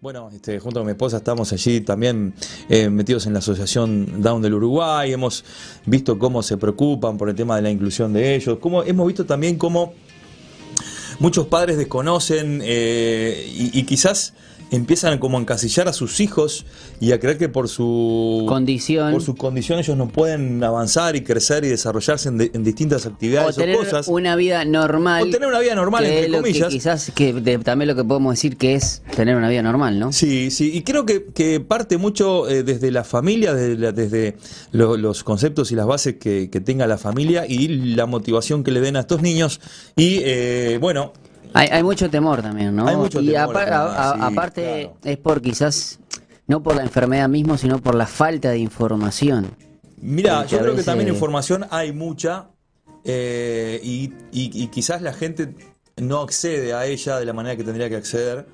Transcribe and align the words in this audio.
Bueno, 0.00 0.30
este, 0.32 0.60
junto 0.60 0.78
con 0.78 0.86
mi 0.86 0.92
esposa 0.92 1.16
estamos 1.16 1.52
allí 1.52 1.80
también 1.80 2.32
eh, 2.68 2.88
metidos 2.88 3.26
en 3.26 3.32
la 3.32 3.40
Asociación 3.40 4.22
Down 4.22 4.40
del 4.40 4.54
Uruguay, 4.54 5.12
hemos 5.12 5.44
visto 5.86 6.20
cómo 6.20 6.40
se 6.44 6.56
preocupan 6.56 7.18
por 7.18 7.28
el 7.28 7.34
tema 7.34 7.56
de 7.56 7.62
la 7.62 7.70
inclusión 7.70 8.12
de 8.12 8.36
ellos, 8.36 8.58
cómo, 8.60 8.84
hemos 8.84 9.08
visto 9.08 9.26
también 9.26 9.58
cómo 9.58 9.94
muchos 11.18 11.48
padres 11.48 11.78
desconocen 11.78 12.60
eh, 12.62 13.44
y, 13.52 13.76
y 13.76 13.82
quizás 13.82 14.34
empiezan 14.70 15.18
como 15.18 15.38
a 15.38 15.40
encasillar 15.40 15.88
a 15.88 15.92
sus 15.92 16.20
hijos 16.20 16.66
y 17.00 17.12
a 17.12 17.20
creer 17.20 17.38
que 17.38 17.48
por 17.48 17.68
su 17.68 18.44
condición 18.48 19.12
por 19.12 19.22
su 19.22 19.34
condición 19.34 19.78
ellos 19.78 19.96
no 19.96 20.08
pueden 20.08 20.62
avanzar 20.62 21.16
y 21.16 21.22
crecer 21.22 21.64
y 21.64 21.68
desarrollarse 21.68 22.28
en, 22.28 22.38
de- 22.38 22.50
en 22.52 22.64
distintas 22.64 23.06
actividades 23.06 23.56
o 23.56 23.60
tener 23.60 23.76
o 23.76 23.78
cosas 23.80 24.08
una 24.08 24.36
vida 24.36 24.64
normal. 24.64 25.22
o 25.22 25.30
tener 25.30 25.48
una 25.48 25.60
vida 25.60 25.74
normal 25.74 26.04
que 26.04 26.10
entre 26.10 26.30
que 26.30 26.36
comillas 26.36 26.68
quizás 26.68 27.12
que 27.14 27.32
de- 27.32 27.58
también 27.58 27.88
lo 27.88 27.96
que 27.96 28.04
podemos 28.04 28.34
decir 28.34 28.56
que 28.56 28.74
es 28.74 29.02
tener 29.16 29.36
una 29.36 29.48
vida 29.48 29.62
normal, 29.62 29.98
¿no? 29.98 30.12
Sí, 30.12 30.50
sí, 30.50 30.70
y 30.74 30.82
creo 30.82 31.06
que, 31.06 31.24
que 31.34 31.60
parte 31.60 31.96
mucho 31.96 32.48
eh, 32.48 32.62
desde 32.62 32.90
la 32.90 33.04
familia, 33.04 33.54
desde, 33.54 33.78
la- 33.78 33.92
desde 33.92 34.36
lo- 34.72 34.96
los 34.96 35.24
conceptos 35.24 35.72
y 35.72 35.76
las 35.76 35.86
bases 35.86 36.16
que, 36.16 36.50
que 36.50 36.60
tenga 36.60 36.86
la 36.86 36.98
familia 36.98 37.46
y 37.48 37.68
la 37.68 38.06
motivación 38.06 38.64
que 38.64 38.70
le 38.70 38.80
den 38.80 38.96
a 38.96 39.00
estos 39.00 39.22
niños. 39.22 39.60
Y 39.96 40.20
eh, 40.24 40.78
bueno, 40.80 41.12
Hay, 41.54 41.68
hay 41.68 41.82
mucho 41.82 42.08
temor 42.10 42.42
también, 42.42 42.74
¿no? 42.76 42.86
Hay 42.86 42.96
mucho 42.96 43.20
y 43.20 43.28
temor, 43.32 43.56
apar- 43.56 43.70
a- 43.72 44.10
a- 44.10 44.14
sí, 44.14 44.20
aparte 44.22 44.62
claro. 44.82 44.96
es 45.04 45.16
por 45.18 45.40
quizás 45.42 45.98
no 46.46 46.62
por 46.62 46.76
la 46.76 46.82
enfermedad 46.82 47.28
mismo, 47.28 47.56
sino 47.58 47.78
por 47.78 47.94
la 47.94 48.06
falta 48.06 48.50
de 48.50 48.58
información. 48.58 49.50
mira, 50.00 50.46
yo 50.46 50.58
creo 50.58 50.74
que 50.76 50.82
también 50.82 51.08
información 51.08 51.66
hay 51.70 51.92
mucha 51.92 52.48
eh, 53.04 53.80
y, 53.82 54.12
y- 54.32 54.62
y 54.64 54.66
quizás 54.68 55.02
la 55.02 55.12
gente 55.12 55.54
no 55.96 56.20
accede 56.20 56.74
a 56.74 56.86
ella 56.86 57.18
de 57.18 57.24
la 57.24 57.32
manera 57.32 57.56
que 57.56 57.64
tendría 57.64 57.88
que 57.88 57.96
acceder. 57.96 58.46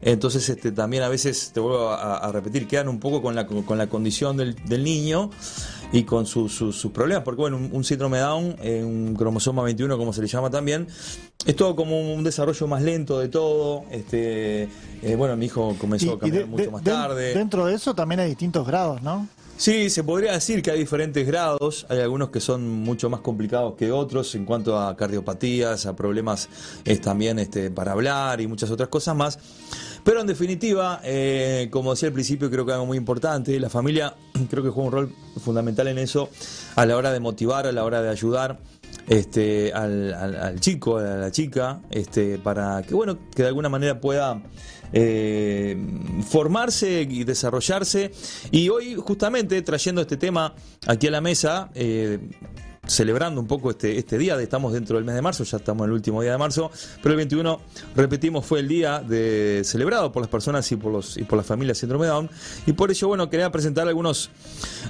Entonces, 0.00 0.48
este, 0.48 0.72
también 0.72 1.02
a 1.02 1.08
veces, 1.08 1.50
te 1.52 1.60
vuelvo 1.60 1.88
a, 1.90 2.18
a 2.18 2.32
repetir, 2.32 2.66
quedan 2.66 2.88
un 2.88 3.00
poco 3.00 3.20
con 3.22 3.34
la, 3.34 3.46
con 3.46 3.76
la 3.78 3.86
condición 3.86 4.36
del, 4.36 4.54
del 4.66 4.84
niño 4.84 5.30
y 5.92 6.02
con 6.04 6.26
sus 6.26 6.52
sus 6.54 6.86
problemas. 6.92 7.24
Porque, 7.24 7.40
bueno, 7.40 7.56
un, 7.56 7.70
un 7.72 7.84
síndrome 7.84 8.18
Down, 8.18 8.56
eh, 8.62 8.82
un 8.84 9.14
cromosoma 9.14 9.62
21, 9.62 9.96
como 9.98 10.12
se 10.12 10.20
le 10.22 10.28
llama 10.28 10.50
también, 10.50 10.86
es 11.44 11.56
todo 11.56 11.76
como 11.76 12.14
un 12.14 12.24
desarrollo 12.24 12.66
más 12.66 12.82
lento 12.82 13.18
de 13.18 13.28
todo. 13.28 13.84
Este, 13.90 14.64
eh, 15.02 15.14
bueno, 15.16 15.36
mi 15.36 15.46
hijo 15.46 15.74
comenzó 15.78 16.12
a 16.14 16.18
caminar 16.18 16.40
de- 16.42 16.46
mucho 16.46 16.64
de- 16.64 16.70
más 16.70 16.84
de- 16.84 16.90
tarde. 16.90 17.34
Dentro 17.34 17.66
de 17.66 17.74
eso 17.74 17.94
también 17.94 18.20
hay 18.20 18.28
distintos 18.30 18.66
grados, 18.66 19.02
¿no? 19.02 19.28
Sí, 19.58 19.88
se 19.88 20.04
podría 20.04 20.32
decir 20.32 20.60
que 20.60 20.70
hay 20.70 20.78
diferentes 20.78 21.26
grados, 21.26 21.86
hay 21.88 22.00
algunos 22.00 22.28
que 22.28 22.40
son 22.40 22.68
mucho 22.68 23.08
más 23.08 23.20
complicados 23.20 23.72
que 23.74 23.90
otros 23.90 24.34
en 24.34 24.44
cuanto 24.44 24.78
a 24.78 24.94
cardiopatías, 24.94 25.86
a 25.86 25.96
problemas 25.96 26.50
es 26.84 27.00
también 27.00 27.38
este, 27.38 27.70
para 27.70 27.92
hablar 27.92 28.42
y 28.42 28.46
muchas 28.48 28.70
otras 28.70 28.90
cosas 28.90 29.16
más. 29.16 29.38
Pero 30.06 30.20
en 30.20 30.26
definitiva, 30.28 31.00
eh, 31.02 31.66
como 31.72 31.90
decía 31.90 32.06
al 32.06 32.12
principio, 32.12 32.48
creo 32.48 32.64
que 32.64 32.70
algo 32.72 32.86
muy 32.86 32.96
importante, 32.96 33.58
la 33.58 33.68
familia 33.68 34.14
creo 34.48 34.62
que 34.62 34.70
juega 34.70 34.86
un 34.86 34.92
rol 34.92 35.14
fundamental 35.42 35.88
en 35.88 35.98
eso 35.98 36.30
a 36.76 36.86
la 36.86 36.96
hora 36.96 37.12
de 37.12 37.18
motivar, 37.18 37.66
a 37.66 37.72
la 37.72 37.82
hora 37.84 38.00
de 38.00 38.08
ayudar 38.08 38.60
este, 39.08 39.72
al, 39.72 40.14
al- 40.14 40.60
chico, 40.60 40.98
a 40.98 41.02
la 41.02 41.32
chica, 41.32 41.80
este, 41.90 42.38
para 42.38 42.82
que 42.82 42.94
bueno, 42.94 43.18
que 43.34 43.42
de 43.42 43.48
alguna 43.48 43.68
manera 43.68 44.00
pueda 44.00 44.40
eh, 44.92 45.76
formarse 46.24 47.02
y 47.10 47.24
desarrollarse. 47.24 48.12
Y 48.52 48.68
hoy, 48.68 48.94
justamente, 48.94 49.60
trayendo 49.62 50.00
este 50.02 50.16
tema 50.16 50.54
aquí 50.86 51.08
a 51.08 51.10
la 51.10 51.20
mesa, 51.20 51.70
eh, 51.74 52.20
celebrando 52.86 53.40
un 53.40 53.46
poco 53.46 53.70
este, 53.70 53.98
este 53.98 54.18
día, 54.18 54.40
estamos 54.40 54.72
dentro 54.72 54.96
del 54.96 55.04
mes 55.04 55.14
de 55.14 55.22
marzo, 55.22 55.44
ya 55.44 55.58
estamos 55.58 55.84
en 55.84 55.90
el 55.90 55.94
último 55.94 56.22
día 56.22 56.32
de 56.32 56.38
marzo, 56.38 56.70
pero 57.02 57.12
el 57.12 57.16
21, 57.16 57.60
repetimos, 57.94 58.44
fue 58.46 58.60
el 58.60 58.68
día 58.68 59.00
de, 59.00 59.62
celebrado 59.64 60.12
por 60.12 60.22
las 60.22 60.30
personas 60.30 60.70
y 60.72 60.76
por, 60.76 60.92
los, 60.92 61.16
y 61.16 61.24
por 61.24 61.36
las 61.36 61.46
familias 61.46 61.78
síndrome 61.78 62.06
Down, 62.06 62.30
y 62.66 62.72
por 62.72 62.90
ello, 62.90 63.08
bueno, 63.08 63.28
quería 63.28 63.50
presentar 63.50 63.88
algunos, 63.88 64.30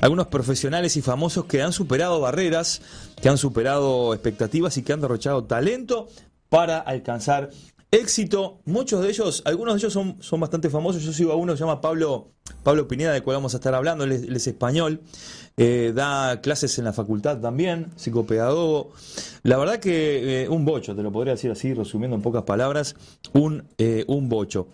algunos 0.01 0.27
profesionales 0.29 0.97
y 0.97 1.03
famosos 1.03 1.47
que 1.47 1.63
han 1.63 1.73
superado 1.73 2.21
barreras, 2.21 2.83
que 3.21 3.29
han 3.29 3.39
superado 3.39 4.15
expectativas 4.15 4.77
y 4.77 4.83
que 4.83 4.93
han 4.93 5.01
derrochado 5.01 5.45
talento 5.45 6.09
para 6.49 6.79
alcanzar 6.79 7.51
éxito. 7.97 8.61
Muchos 8.65 9.03
de 9.03 9.09
ellos, 9.11 9.43
algunos 9.45 9.75
de 9.75 9.79
ellos 9.81 9.93
son, 9.93 10.17
son 10.21 10.41
bastante 10.41 10.71
famosos. 10.71 11.03
Yo 11.03 11.13
sigo 11.13 11.33
a 11.33 11.37
uno 11.37 11.53
que 11.53 11.59
se 11.59 11.65
llama 11.65 11.81
Pablo, 11.81 12.33
Pablo 12.63 12.87
Pineda, 12.89 13.13
del 13.13 13.23
cual 13.23 13.37
vamos 13.37 13.55
a 13.55 13.59
estar 13.59 13.75
hablando. 13.75 14.05
Él 14.05 14.13
es, 14.13 14.23
él 14.23 14.37
es 14.37 14.47
español, 14.47 15.01
eh, 15.57 15.93
da 15.95 16.41
clases 16.41 16.79
en 16.79 16.85
la 16.85 16.93
facultad 16.93 17.39
también, 17.41 17.89
psicopedagogo. 17.97 18.93
La 19.43 19.57
verdad 19.57 19.79
que 19.81 20.43
eh, 20.45 20.49
un 20.49 20.65
bocho, 20.65 20.95
te 20.95 21.03
lo 21.03 21.11
podría 21.13 21.35
decir 21.35 21.51
así, 21.51 21.75
resumiendo 21.75 22.17
en 22.17 22.23
pocas 22.23 22.43
palabras, 22.45 22.95
un, 23.33 23.65
eh, 23.79 24.05
un 24.09 24.29
bocho. 24.29 24.69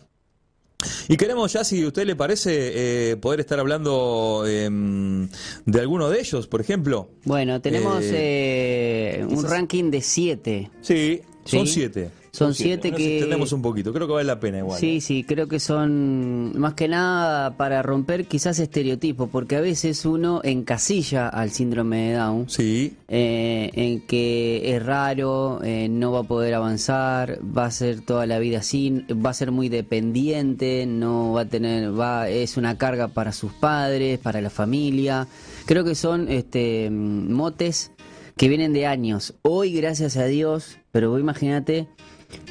Y 1.07 1.17
queremos 1.17 1.53
ya, 1.53 1.63
si 1.63 1.85
a 1.85 1.87
usted 1.87 2.05
le 2.05 2.17
parece, 2.17 3.11
eh, 3.13 3.17
poder 3.17 3.39
estar 3.39 3.61
hablando 3.61 4.43
em, 4.49 5.29
de 5.65 5.81
alguno 5.81 6.11
de 6.11 6.19
ellos, 6.19 6.49
por 6.49 6.61
ejemplo. 6.61 7.09
Bueno, 7.25 7.61
tenemos 7.61 8.03
Eh, 8.03 9.25
un 9.31 9.45
ranking 9.45 9.93
de 9.93 10.01
siete. 10.01 10.71
Sí, 10.81 11.21
son 11.45 11.67
Sí. 11.69 11.75
siete. 11.75 12.11
Son 12.35 12.55
siete 12.55 12.91
Nos 12.91 12.97
que- 12.99 13.17
extendemos 13.19 13.53
un 13.53 13.61
poquito, 13.61 13.93
creo 13.93 14.07
que 14.07 14.15
vale 14.15 14.27
la 14.27 14.41
pena 14.41 14.57
igual. 14.59 14.81
Sí, 14.81 14.97
¿eh? 14.97 15.01
sí, 15.03 15.23
creo 15.23 15.49
que 15.49 15.61
son 15.61 16.59
más 16.59 16.73
que 16.73 16.89
nada 16.89 17.59
para 17.59 17.83
romper 17.83 18.25
quizás 18.27 18.59
estereotipos, 18.59 19.29
porque 19.31 19.57
a 19.57 19.61
veces 19.61 20.07
uno 20.07 20.41
encasilla 20.43 21.29
al 21.29 21.51
síndrome 21.51 22.09
de 22.09 22.15
Down. 22.15 22.49
Sí, 22.49 22.97
eh, 23.09 23.71
en 23.75 24.01
que 24.07 24.75
es 24.75 24.83
raro, 24.83 25.61
eh, 25.63 25.89
no 25.91 26.11
va 26.13 26.21
a 26.21 26.23
poder 26.23 26.55
avanzar, 26.55 27.39
va 27.45 27.67
a 27.67 27.71
ser 27.71 28.01
toda 28.01 28.25
la 28.25 28.39
vida 28.39 28.61
así, 28.61 29.05
va 29.13 29.29
a 29.29 29.35
ser 29.35 29.51
muy 29.53 29.69
dependiente, 29.69 30.87
no 30.87 31.33
va 31.35 31.43
a 31.43 31.45
tener, 31.45 31.93
va, 31.99 32.31
es 32.31 32.57
una 32.57 32.79
carga 32.79 33.09
para 33.09 33.33
sus 33.33 33.53
padres, 33.53 34.19
para 34.19 34.41
la 34.41 34.49
familia. 34.49 35.27
Creo 35.67 35.85
que 35.85 35.95
son 35.95 36.31
este 36.31 36.89
motes 36.91 37.91
que 38.39 38.49
vienen 38.49 38.73
de 38.73 38.87
años. 38.87 39.35
Hoy, 39.43 39.75
gracias 39.75 40.17
a 40.17 40.25
Dios, 40.25 40.79
pero 40.93 41.11
vos 41.11 41.21
imagínate, 41.21 41.89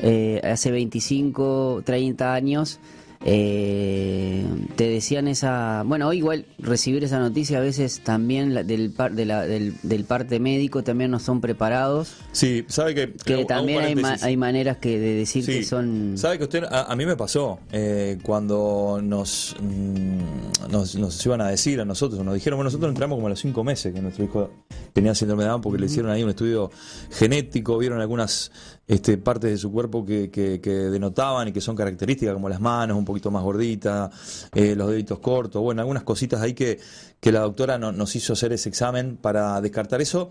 eh, 0.01 0.39
hace 0.43 0.71
25, 0.71 1.81
30 1.85 2.33
años, 2.33 2.79
eh, 3.23 4.43
te 4.75 4.89
decían 4.89 5.27
esa... 5.27 5.83
Bueno, 5.85 6.07
hoy 6.07 6.17
igual 6.17 6.45
recibir 6.57 7.03
esa 7.03 7.19
noticia 7.19 7.59
a 7.59 7.61
veces 7.61 8.01
también 8.03 8.53
la- 8.55 8.63
del, 8.63 8.91
par- 8.91 9.13
de 9.13 9.25
la- 9.25 9.45
del, 9.45 9.75
del 9.83 10.05
parte 10.05 10.39
médico 10.39 10.83
también 10.83 11.11
no 11.11 11.19
son 11.19 11.39
preparados, 11.39 12.15
sí, 12.31 12.65
sabe 12.67 12.95
que... 12.95 13.13
que 13.13 13.45
también 13.45 13.79
hay, 13.83 13.95
ma- 13.95 14.01
paréntesis. 14.01 14.23
hay 14.25 14.37
maneras 14.37 14.77
que 14.77 14.99
de 14.99 15.13
decir 15.15 15.43
Sí. 15.45 15.51
que 15.59 15.63
son... 15.63 16.13
Sabe 16.17 16.37
que 16.39 16.45
usted, 16.45 16.63
a, 16.63 16.91
a 16.91 16.95
mí 16.95 17.05
me 17.05 17.15
pasó, 17.15 17.59
eh, 17.71 18.17
cuando 18.23 18.99
nos, 19.03 19.55
mm, 19.61 20.71
nos, 20.71 20.95
nos 20.95 21.25
iban 21.25 21.41
a 21.41 21.49
decir 21.49 21.79
a 21.79 21.85
nosotros, 21.85 22.23
nos 22.25 22.33
dijeron, 22.33 22.57
bueno, 22.57 22.69
nosotros 22.69 22.89
entramos 22.89 23.17
como 23.17 23.27
a 23.27 23.29
los 23.31 23.39
cinco 23.39 23.63
meses 23.63 23.93
que 23.93 24.01
nuestro 24.01 24.25
hijo 24.25 24.49
tenía 24.93 25.15
síndrome 25.15 25.43
de 25.43 25.49
Down 25.49 25.61
porque 25.61 25.79
le 25.79 25.85
hicieron 25.85 26.11
ahí 26.11 26.23
un 26.23 26.29
estudio 26.29 26.69
genético, 27.11 27.77
vieron 27.77 27.99
algunas 28.01 28.51
este, 28.87 29.17
partes 29.17 29.51
de 29.51 29.57
su 29.57 29.71
cuerpo 29.71 30.05
que, 30.05 30.29
que- 30.29 30.59
que 30.59 30.69
denotaban 30.71 31.47
y 31.47 31.51
que 31.53 31.61
son 31.61 31.75
características, 31.77 32.33
como 32.33 32.49
las 32.49 32.59
manos 32.59 32.97
un 32.97 33.05
poquito 33.05 33.31
más 33.31 33.41
gorditas, 33.43 34.49
eh, 34.53 34.75
los 34.75 34.89
deditos 34.89 35.19
cortos, 35.19 35.61
bueno, 35.61 35.81
algunas 35.81 36.03
cositas 36.03 36.41
ahí 36.41 36.53
que, 36.53 36.77
que 37.21 37.31
la 37.31 37.39
doctora 37.41 37.77
no- 37.77 37.91
nos 37.93 38.13
hizo 38.17 38.33
hacer 38.33 38.51
ese 38.51 38.67
examen 38.67 39.15
para 39.15 39.61
descartar 39.61 40.01
eso, 40.01 40.29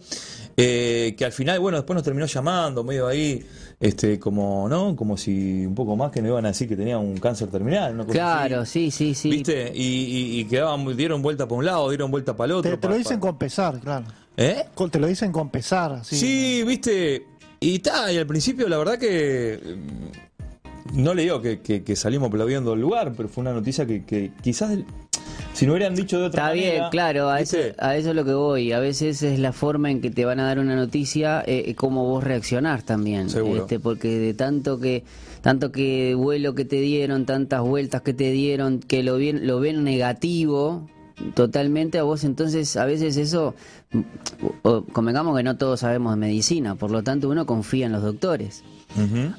eh, 0.56 1.14
que 1.16 1.24
al 1.24 1.32
final, 1.32 1.58
bueno, 1.60 1.78
después 1.78 1.94
nos 1.94 2.02
terminó 2.04 2.26
llamando, 2.26 2.84
medio 2.84 3.06
ahí, 3.06 3.42
este, 3.78 4.18
como, 4.18 4.68
¿no? 4.68 4.94
Como 4.94 5.16
si 5.16 5.64
un 5.64 5.74
poco 5.74 5.96
más 5.96 6.10
que 6.10 6.20
nos 6.20 6.28
iban 6.30 6.44
a 6.44 6.48
decir 6.48 6.68
que 6.68 6.76
tenía 6.76 6.98
un 6.98 7.16
cáncer 7.16 7.48
terminal, 7.48 7.94
una 7.94 8.04
cosa 8.04 8.12
Claro, 8.18 8.60
así. 8.60 8.90
sí, 8.90 9.14
sí, 9.14 9.14
sí. 9.14 9.30
¿Viste? 9.30 9.72
Y, 9.74 9.82
y- 9.84 10.40
y 10.40 10.44
quedaban, 10.44 10.84
dieron 10.96 11.22
vuelta 11.22 11.46
para 11.46 11.58
un 11.60 11.64
lado, 11.64 11.88
dieron 11.88 12.10
vuelta 12.10 12.36
para 12.36 12.46
el 12.46 12.52
otro. 12.58 12.70
Te, 12.72 12.76
te 12.76 12.88
lo 12.88 12.94
dicen 12.96 13.20
con 13.20 13.38
pesar, 13.38 13.80
claro. 13.80 14.04
¿Eh? 14.36 14.64
Te 14.90 14.98
lo 14.98 15.06
dicen 15.06 15.32
con 15.32 15.50
pesar, 15.50 15.92
así. 15.92 16.16
Sí, 16.16 16.62
viste. 16.66 17.26
Y 17.60 17.74
está, 17.76 18.10
y 18.10 18.16
al 18.16 18.26
principio 18.26 18.68
la 18.68 18.78
verdad 18.78 18.98
que 18.98 19.58
mm, 20.94 21.02
no 21.02 21.12
le 21.14 21.22
digo 21.22 21.42
que, 21.42 21.60
que- 21.60 21.82
que 21.84 21.94
salimos 21.96 22.28
aplaudiendo 22.28 22.72
el 22.72 22.80
lugar, 22.80 23.12
pero 23.16 23.28
fue 23.28 23.42
una 23.42 23.52
noticia 23.52 23.84
que, 23.86 24.04
que 24.04 24.30
quizás 24.42 24.78
si 25.52 25.66
no 25.66 25.72
hubieran 25.72 25.94
dicho 25.94 26.18
de 26.18 26.26
otra 26.26 26.44
Está 26.44 26.54
manera. 26.54 26.70
bien, 26.78 26.90
claro, 26.90 27.28
a 27.28 27.40
eso, 27.40 27.58
a 27.78 27.96
eso 27.96 28.10
es 28.10 28.16
lo 28.16 28.24
que 28.24 28.32
voy. 28.32 28.72
A 28.72 28.78
veces 28.78 29.22
es 29.22 29.38
la 29.38 29.52
forma 29.52 29.90
en 29.90 30.00
que 30.00 30.10
te 30.10 30.24
van 30.24 30.40
a 30.40 30.46
dar 30.46 30.58
una 30.58 30.74
noticia, 30.74 31.42
eh, 31.46 31.74
cómo 31.74 32.04
vos 32.06 32.24
reaccionás 32.24 32.84
también. 32.84 33.28
Seguro. 33.28 33.62
Este, 33.62 33.78
porque 33.78 34.08
de 34.18 34.32
tanto 34.32 34.78
que 34.80 35.04
tanto 35.42 35.70
que 35.72 36.14
vuelo 36.14 36.54
que 36.54 36.64
te 36.64 36.76
dieron, 36.80 37.26
tantas 37.26 37.60
vueltas 37.62 38.00
que 38.02 38.14
te 38.14 38.30
dieron, 38.30 38.78
que 38.80 39.02
lo 39.02 39.16
ven, 39.18 39.46
lo 39.46 39.58
ven 39.60 39.84
negativo 39.84 40.88
totalmente 41.34 41.98
a 41.98 42.02
vos, 42.02 42.24
entonces 42.24 42.76
a 42.76 42.84
veces 42.84 43.16
eso, 43.16 43.54
mm, 43.92 44.00
o- 44.62 44.84
convengamos 44.84 45.36
que 45.36 45.42
no 45.42 45.56
todos 45.56 45.80
sabemos 45.80 46.12
de 46.14 46.18
medicina, 46.20 46.74
por 46.74 46.90
lo 46.90 47.02
tanto 47.02 47.28
uno 47.28 47.46
confía 47.46 47.86
en 47.86 47.92
los 47.92 48.02
doctores. 48.02 48.62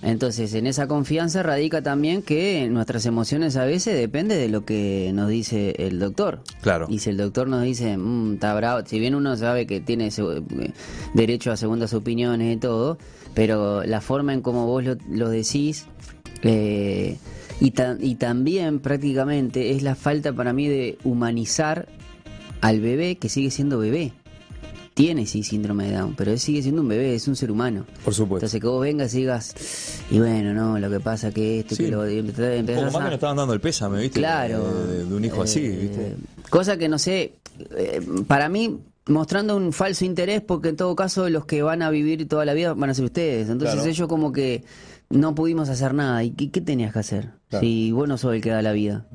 Entonces, 0.02 0.54
en 0.54 0.66
esa 0.66 0.88
confianza 0.88 1.44
radica 1.44 1.82
también 1.82 2.22
que 2.22 2.70
nuestras 2.72 3.06
emociones 3.06 3.58
a 3.58 3.66
veces 3.66 3.98
depende 3.98 4.38
de 4.38 4.48
lo 4.48 4.64
que 4.64 5.12
nos 5.14 5.28
dice 5.28 5.76
el 5.78 6.00
doctor. 6.00 6.40
Claro. 6.62 6.86
Y 6.90 7.00
si 7.00 7.10
el 7.10 7.18
doctor 7.18 7.50
nos 7.50 7.62
dice, 7.62 7.98
"Mm, 7.98 8.36
está 8.36 8.54
bravo, 8.54 8.86
si 8.86 8.98
bien 8.98 9.14
uno 9.14 9.36
sabe 9.36 9.68
que 9.68 9.82
tiene 9.82 10.08
eh, 10.08 10.72
derecho 11.14 11.52
a 11.52 11.58
segundas 11.58 11.94
opiniones 11.94 12.56
y 12.56 12.60
todo, 12.60 12.98
pero 13.34 13.84
la 13.84 14.00
forma 14.00 14.32
en 14.34 14.40
cómo 14.40 14.68
vos 14.68 14.86
lo, 14.86 14.96
lo 15.10 15.28
decís, 15.30 15.86
eh, 16.44 17.18
Y, 17.62 17.72
ta- 17.72 17.96
y 18.00 18.16
también 18.16 18.80
prácticamente 18.80 19.72
es 19.72 19.84
la 19.84 19.96
falta 19.96 20.34
para 20.34 20.52
mí 20.52 20.68
de 20.68 20.98
humanizar 21.06 21.88
al 22.60 22.82
bebé 22.82 23.18
que 23.18 23.30
sigue 23.30 23.52
siendo 23.52 23.78
bebé. 23.80 24.12
Tiene 24.94 25.26
sí 25.26 25.42
síndrome 25.44 25.88
de 25.90 25.96
Down, 25.98 26.16
pero 26.18 26.32
él 26.32 26.40
sigue 26.40 26.62
siendo 26.62 26.82
un 26.82 26.90
bebé, 26.90 27.16
es 27.16 27.28
un 27.28 27.36
ser 27.38 27.50
humano. 27.50 27.86
Por 28.04 28.14
supuesto. 28.14 28.46
Entonces 28.48 28.60
que 28.60 28.68
vos 28.68 28.82
vengas 28.82 29.14
y 29.14 29.20
digas, 29.20 29.56
y 30.12 30.20
bueno, 30.20 30.54
no, 30.54 30.78
lo 30.80 30.90
que 30.90 31.00
pasa 31.00 31.32
que 31.32 31.60
esto, 31.60 31.76
Sí. 31.76 31.86
que 31.86 31.92
lo... 31.92 32.06
empezás- 32.06 32.66
poco 32.66 32.82
más 32.82 32.96
a- 32.96 32.98
que 33.00 33.04
nos 33.06 33.14
estaban 33.14 33.38
dando 33.38 33.54
el 33.54 33.62
pésame, 33.62 34.02
¿viste? 34.02 34.20
Claro. 34.20 34.70
De, 34.88 35.06
de 35.06 35.16
un 35.16 35.24
hijo 35.24 35.42
así, 35.44 35.62
Eh, 35.64 35.78
¿viste? 35.82 36.16
Cosa 36.50 36.76
que 36.78 36.90
no 36.90 37.00
sé, 37.00 37.36
eh, 37.78 38.02
para 38.28 38.50
mí 38.50 38.80
mostrando 39.08 39.56
un 39.56 39.72
falso 39.72 40.04
interés 40.04 40.42
porque 40.42 40.70
en 40.70 40.76
todo 40.76 40.96
caso 40.96 41.30
los 41.30 41.46
que 41.46 41.62
van 41.64 41.82
a 41.84 41.90
vivir 41.90 42.28
toda 42.28 42.44
la 42.44 42.54
vida 42.54 42.74
van 42.74 42.90
a 42.90 42.94
ser 42.94 43.06
ustedes. 43.06 43.50
Entonces 43.50 43.76
Claro. 43.76 43.90
ellos 43.90 44.08
como 44.10 44.32
que 44.34 44.64
no 45.12 45.36
pudimos 45.36 45.70
hacer 45.70 45.94
nada. 45.94 46.24
¿Y 46.24 46.32
qué, 46.32 46.50
qué 46.52 46.62
tenías 46.62 46.94
que 46.94 47.00
hacer? 47.00 47.32
Claro. 47.50 47.66
Si 47.66 47.92
vos 47.92 48.08
no 48.08 48.18
sos 48.18 48.34
el 48.34 48.42
que 48.42 48.50
da 48.50 48.62
la 48.62 48.72
vida. 48.72 49.08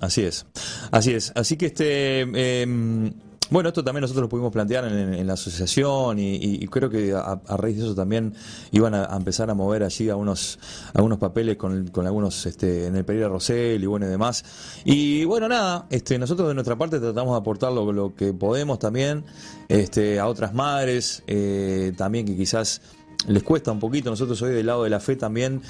Así 0.00 0.22
es, 0.22 0.46
así 0.90 1.12
es. 1.12 1.32
Así 1.34 1.56
que 1.56 1.66
este, 1.66 2.22
eh, 2.34 3.12
bueno, 3.50 3.68
esto 3.68 3.84
también 3.84 4.00
nosotros 4.00 4.22
lo 4.22 4.28
pudimos 4.30 4.50
plantear 4.50 4.86
en, 4.86 5.12
en 5.12 5.26
la 5.26 5.34
asociación 5.34 6.18
y, 6.18 6.36
y- 6.36 6.64
y 6.64 6.66
creo 6.68 6.88
que 6.88 7.12
a, 7.12 7.38
a 7.46 7.56
raíz 7.58 7.76
de 7.76 7.82
eso 7.84 7.94
también 7.94 8.32
iban 8.70 8.94
a, 8.94 9.04
a 9.04 9.16
empezar 9.18 9.50
a 9.50 9.54
mover 9.54 9.82
allí 9.82 10.08
algunos, 10.08 10.58
algunos 10.94 11.18
papeles 11.18 11.58
con, 11.58 11.88
con 11.88 12.06
algunos 12.06 12.46
este, 12.46 12.86
en 12.86 12.96
el 12.96 13.04
Pereira 13.04 13.28
Rosell 13.28 13.82
y 13.82 13.86
bueno 13.86 14.06
y 14.06 14.08
demás. 14.08 14.42
Y 14.86 15.24
bueno, 15.26 15.48
nada, 15.48 15.86
este, 15.90 16.18
nosotros 16.18 16.48
de 16.48 16.54
nuestra 16.54 16.76
parte 16.76 16.98
tratamos 16.98 17.34
de 17.34 17.38
aportar 17.40 17.72
lo, 17.72 17.92
lo 17.92 18.14
que 18.14 18.32
podemos 18.32 18.78
también 18.78 19.24
este, 19.68 20.18
a 20.18 20.28
otras 20.28 20.54
madres, 20.54 21.22
eh, 21.26 21.92
también 21.98 22.24
que 22.24 22.34
quizás 22.34 22.80
les 23.26 23.42
cuesta 23.42 23.72
un 23.72 23.78
poquito, 23.78 24.10
nosotros 24.10 24.40
hoy 24.42 24.52
del 24.52 24.66
lado 24.66 24.84
de 24.84 24.90
la 24.90 25.00
fe 25.00 25.16
también 25.16 25.62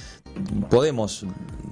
podemos 0.71 1.25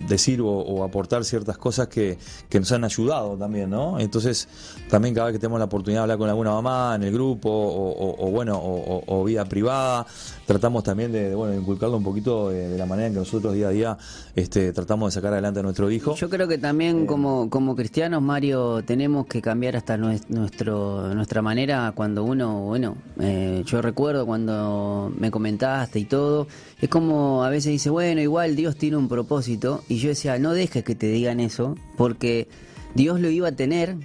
decir 0.09 0.41
o, 0.41 0.49
o 0.49 0.83
aportar 0.83 1.25
ciertas 1.25 1.57
cosas 1.59 1.87
que, 1.89 2.19
que 2.49 2.59
nos 2.59 2.73
han 2.73 2.83
ayudado 2.85 3.37
también, 3.37 3.71
¿no? 3.71 4.01
Entonces, 4.01 4.49
también 4.89 5.15
cada 5.15 5.27
vez 5.27 5.35
que 5.35 5.39
tenemos 5.39 5.59
la 5.59 5.67
oportunidad 5.67 6.01
de 6.01 6.03
hablar 6.05 6.19
con 6.19 6.29
alguna 6.29 6.51
mamá 6.53 6.95
en 6.97 7.05
el 7.05 7.13
grupo 7.13 7.49
o, 7.51 7.91
o- 7.91 8.27
o, 8.27 8.31
bueno, 8.31 8.59
o, 8.61 9.25
vía 9.25 9.45
privada, 9.45 10.07
tratamos 10.47 10.83
también 10.83 11.13
de, 11.13 11.29
de, 11.29 11.35
bueno, 11.35 11.55
inculcarlo 11.55 11.97
un 11.99 12.03
poquito 12.03 12.49
de, 12.49 12.69
de 12.71 12.79
la 12.79 12.87
manera 12.87 13.09
en 13.09 13.13
que 13.13 13.19
nosotros 13.21 13.55
día 13.55 13.69
a 13.69 13.71
día 13.71 13.99
este, 14.35 14.73
tratamos 14.73 15.13
de 15.13 15.21
sacar 15.21 15.33
adelante 15.35 15.61
a 15.61 15.63
nuestro 15.63 15.91
hijo. 15.91 16.15
Yo 16.17 16.29
creo 16.31 16.49
que 16.49 16.59
también 16.59 17.07
como, 17.07 17.49
como 17.51 17.77
cristianos, 17.77 18.21
Mario, 18.23 18.83
tenemos 18.85 19.27
que 19.27 19.41
cambiar 19.43 19.77
hasta 19.77 19.97
nues- 19.97 20.25
nuestro, 20.29 21.15
nuestra 21.15 21.43
manera 21.43 21.93
cuando 21.95 22.25
uno, 22.25 22.63
bueno, 22.63 22.97
eh, 23.21 23.63
yo 23.67 23.81
recuerdo 23.83 24.27
cuando 24.27 25.13
me 25.17 25.31
comentaste 25.31 26.01
y 26.01 26.05
todo, 26.07 26.49
es 26.81 26.89
como 26.89 27.45
a 27.45 27.51
veces 27.51 27.71
dice, 27.71 27.91
bueno, 27.91 28.21
igual 28.23 28.50
Dios 28.57 28.77
tiene 28.77 28.97
un 28.97 29.09
propósito, 29.09 29.83
y 29.89 29.99
yo 29.99 30.09
decía, 30.11 30.39
no 30.39 30.53
dejes 30.53 30.85
que 30.85 30.95
te 30.95 31.07
digan 31.09 31.41
eso, 31.41 31.77
porque 31.97 32.49
Dios 32.95 33.21
lo 33.21 33.29
iba 33.31 33.49
a 33.49 33.53
tener. 33.53 33.97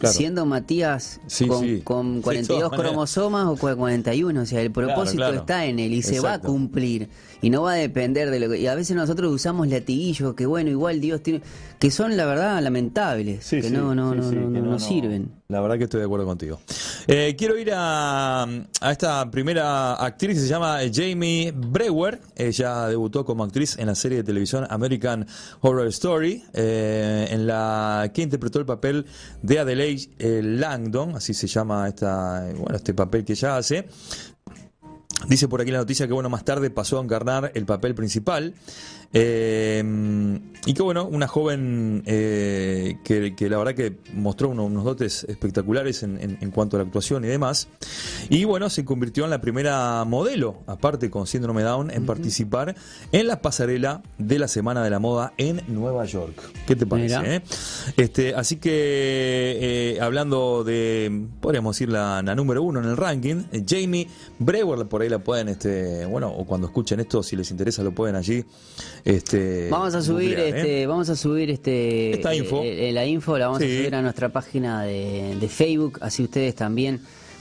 Claro. 0.00 0.12
Siendo 0.12 0.44
Matías 0.44 1.20
Sí, 1.28 1.46
con, 1.46 1.60
sí. 1.62 1.80
con 1.84 2.16
De 2.16 2.22
42 2.22 2.58
todas 2.58 2.70
maneras. 2.72 2.90
cromosomas 2.90 3.46
o 3.46 3.56
con 3.56 3.76
41, 3.76 4.40
o 4.42 4.44
sea, 4.44 4.60
el 4.60 4.72
propósito 4.72 5.18
claro. 5.18 5.36
está 5.36 5.66
en 5.66 5.78
él 5.78 5.92
y 5.92 6.02
se 6.02 6.18
va 6.18 6.32
a 6.32 6.40
cumplir 6.40 7.08
y 7.40 7.50
no 7.50 7.62
va 7.62 7.72
a 7.72 7.76
depender 7.76 8.30
de 8.30 8.40
lo 8.40 8.48
que 8.50 8.58
y 8.58 8.66
a 8.66 8.74
veces 8.74 8.96
nosotros 8.96 9.32
usamos 9.32 9.68
latiguillos 9.68 10.34
que 10.34 10.46
bueno 10.46 10.70
igual 10.70 11.00
Dios 11.00 11.22
tiene 11.22 11.40
que 11.78 11.90
son 11.90 12.16
la 12.16 12.24
verdad 12.26 12.60
lamentables 12.62 13.44
Sí, 13.44 13.60
que 13.60 13.68
sí, 13.68 13.74
no 13.74 13.94
no 13.94 14.12
sí, 14.14 14.34
no, 14.34 14.50
no, 14.50 14.60
no- 14.60 14.70
no 14.72 14.78
sirven 14.78 15.30
La 15.48 15.60
verdad 15.60 15.78
que 15.78 15.84
estoy 15.84 16.00
de 16.00 16.06
acuerdo 16.06 16.26
contigo. 16.26 16.60
Eh, 17.06 17.34
quiero 17.38 17.56
ir 17.56 17.70
a, 17.72 18.42
a 18.42 18.92
esta 18.92 19.30
primera 19.30 19.94
actriz 19.94 20.34
que 20.34 20.40
se 20.42 20.48
llama 20.48 20.80
Jamie 20.92 21.52
Brewer. 21.56 22.20
Ella 22.36 22.86
debutó 22.88 23.24
como 23.24 23.44
actriz 23.44 23.78
en 23.78 23.86
la 23.86 23.94
serie 23.94 24.18
de 24.18 24.24
televisión 24.24 24.66
American 24.68 25.26
Horror 25.62 25.86
Story, 25.86 26.44
eh, 26.52 27.28
en 27.30 27.46
la 27.46 28.10
que 28.12 28.20
interpretó 28.22 28.58
el 28.58 28.66
papel 28.66 29.06
de 29.40 29.58
Adelaide 29.58 30.10
eh, 30.18 30.42
Langdon, 30.44 31.16
así 31.16 31.32
se 31.32 31.46
llama 31.46 31.88
esta, 31.88 32.46
bueno, 32.54 32.76
este 32.76 32.92
papel 32.92 33.24
que 33.24 33.32
ella 33.32 33.56
hace. 33.56 33.86
Dice 35.26 35.48
por 35.48 35.60
aquí 35.60 35.70
la 35.70 35.78
noticia 35.78 36.06
que 36.06 36.12
bueno 36.12 36.28
más 36.28 36.44
tarde 36.44 36.70
pasó 36.70 36.98
a 36.98 37.02
encarnar 37.02 37.50
el 37.54 37.66
papel 37.66 37.94
principal 37.94 38.54
eh, 39.12 39.82
y 40.66 40.74
que 40.74 40.82
bueno 40.82 41.06
una 41.06 41.26
joven 41.28 42.02
eh, 42.06 42.96
que, 43.04 43.34
que 43.34 43.48
la 43.48 43.56
verdad 43.58 43.74
que 43.74 43.96
mostró 44.14 44.50
uno- 44.50 44.66
unos 44.66 44.84
dotes 44.84 45.24
espectaculares 45.24 46.02
en, 46.02 46.18
en- 46.20 46.38
en 46.40 46.50
cuanto 46.50 46.76
a 46.76 46.80
la 46.80 46.84
actuación 46.84 47.24
y 47.24 47.28
demás 47.28 47.68
y 48.28 48.44
bueno 48.44 48.68
se 48.68 48.84
convirtió 48.84 49.24
en 49.24 49.30
la 49.30 49.40
primera 49.40 50.04
modelo 50.04 50.58
aparte 50.66 51.08
con 51.10 51.26
síndrome 51.26 51.62
Down 51.62 51.90
en 51.90 52.04
participar 52.04 52.74
en 53.12 53.26
la 53.26 53.40
pasarela 53.40 54.02
de 54.18 54.38
la 54.38 54.48
semana 54.48 54.82
de 54.84 54.90
la 54.90 54.98
moda 54.98 55.32
en 55.38 55.62
Nueva 55.68 56.04
York 56.04 56.34
¿qué 56.66 56.76
te 56.76 56.84
parece? 56.86 57.36
Eh? 57.36 57.42
Este, 57.96 58.34
así 58.34 58.56
que 58.56 58.70
eh, 59.94 60.00
hablando 60.00 60.64
de, 60.64 61.26
podríamos 61.40 61.76
decir 61.76 61.88
la, 61.88 62.20
la 62.22 62.34
número 62.34 62.62
uno 62.62 62.80
en 62.80 62.86
el 62.86 62.96
ranking, 62.96 63.44
eh, 63.52 63.64
Jamie 63.66 64.06
Brewer, 64.38 64.86
por 64.86 65.02
ahí 65.02 65.08
la 65.08 65.18
pueden, 65.18 65.48
este, 65.48 66.04
bueno, 66.06 66.28
o 66.30 66.44
cuando 66.46 66.66
escuchen 66.66 67.00
esto, 67.00 67.22
si 67.22 67.36
les 67.36 67.50
interesa, 67.50 67.82
lo 67.82 67.92
pueden 67.92 68.16
allí. 68.16 68.44
Este, 69.08 69.68
vamos 69.70 69.94
a 69.94 70.02
subir 70.02 70.38
¿eh? 70.38 70.48
este 70.50 70.86
vamos 70.86 71.08
a 71.08 71.16
subir 71.16 71.48
este 71.50 72.10
Esta 72.12 72.34
info. 72.34 72.62
eh, 72.62 72.90
eh, 72.90 72.92
la 72.92 73.06
info 73.06 73.38
la 73.38 73.46
vamos 73.46 73.62
Sí. 73.62 73.72
a 73.74 73.78
subir 73.78 73.94
a 73.94 74.02
nuestra 74.02 74.28
página 74.28 74.82
de, 74.82 75.34
de 75.40 75.48
Facebook 75.48 75.98
así 76.02 76.22
ustedes 76.24 76.54
también 76.54 77.00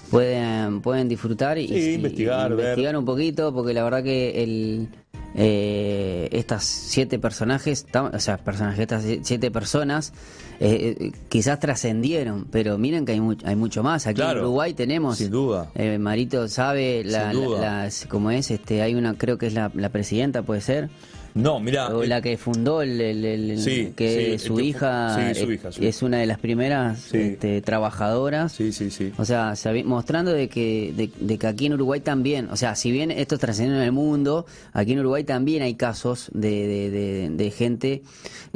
pueden 0.10 0.80
pueden 0.80 1.10
disfrutar 1.10 1.58
y, 1.58 1.68
Sí, 1.68 1.94
investigar, 1.96 2.52
y 2.52 2.56
ver. 2.56 2.66
investigar 2.68 2.96
un 2.98 3.04
poquito 3.04 3.54
porque 3.54 3.74
la 3.74 3.84
verdad 3.84 4.02
que 4.02 4.44
el 4.44 4.88
eh, 5.36 6.30
estas 6.32 6.64
siete 6.64 7.20
personajes, 7.20 7.86
tam- 7.92 8.16
o 8.16 8.20
sea, 8.20 8.38
personajes, 8.38 8.80
estas 8.80 9.04
siete 9.22 9.52
personas, 9.52 10.12
eh, 10.60 10.96
eh, 11.00 11.12
quizás 11.30 11.60
trascendieron, 11.60 12.48
pero 12.50 12.78
miren 12.80 13.06
que 13.06 13.12
hay, 13.12 13.20
mu- 13.22 13.36
hay 13.44 13.56
mucho 13.56 13.84
más. 13.84 14.08
Aquí 14.08 14.16
Claro, 14.16 14.40
en 14.40 14.46
Uruguay 14.46 14.74
tenemos, 14.74 15.18
sin 15.20 15.30
duda. 15.30 15.70
eh, 15.76 16.00
Marito 16.00 16.48
sabe, 16.48 17.04
la, 17.04 17.34
la- 17.34 17.60
las- 17.84 18.08
como 18.08 18.32
es, 18.32 18.50
este, 18.50 18.82
hay 18.82 18.96
una, 18.96 19.16
creo 19.16 19.38
que 19.38 19.46
es 19.48 19.54
la, 19.54 19.70
la 19.76 19.90
presidenta, 19.90 20.42
puede 20.42 20.62
ser, 20.62 20.90
No, 21.38 21.60
mira, 21.60 21.96
o 21.96 22.04
eh, 22.04 22.08
la 22.08 22.22
que 22.22 22.36
fundó 22.38 22.82
el, 22.82 23.00
el- 23.00 23.24
el- 23.26 23.60
Sí, 23.60 23.94
que 23.96 24.38
sí, 24.40 24.48
su 24.48 24.54
el 24.54 24.58
que 24.58 24.64
fu- 24.64 24.68
hija, 24.78 25.34
sí, 25.36 25.40
su 25.46 25.52
hija, 25.52 25.70
es 25.80 26.02
una 26.02 26.18
de 26.18 26.26
las 26.26 26.40
primeras 26.40 27.00
Sí. 27.00 27.18
este, 27.20 27.62
trabajadoras. 27.62 28.52
sí, 28.52 28.72
sí, 28.72 28.90
sí. 28.92 29.12
O 29.18 29.26
sea, 29.26 29.54
mostrando 29.86 30.32
de 30.34 30.50
que, 30.50 30.94
de, 30.96 31.10
de 31.20 31.38
que 31.38 31.48
aquí 31.48 31.68
en 31.68 31.74
Uruguay 31.74 32.00
también, 32.02 32.50
o 32.50 32.56
sea, 32.58 32.76
si 32.76 32.92
bien 32.92 33.12
esto 33.12 33.38
trascendió 33.38 33.76
en 33.78 33.84
el 33.84 33.92
mundo, 33.92 34.46
aquí 34.74 34.94
en 34.94 35.00
Uruguay 35.00 35.24
también 35.24 35.62
hay 35.64 35.76
casos 35.76 36.30
de, 36.34 36.68
de, 36.68 36.90
de- 36.92 37.30
de 37.30 37.52
gente 37.52 38.02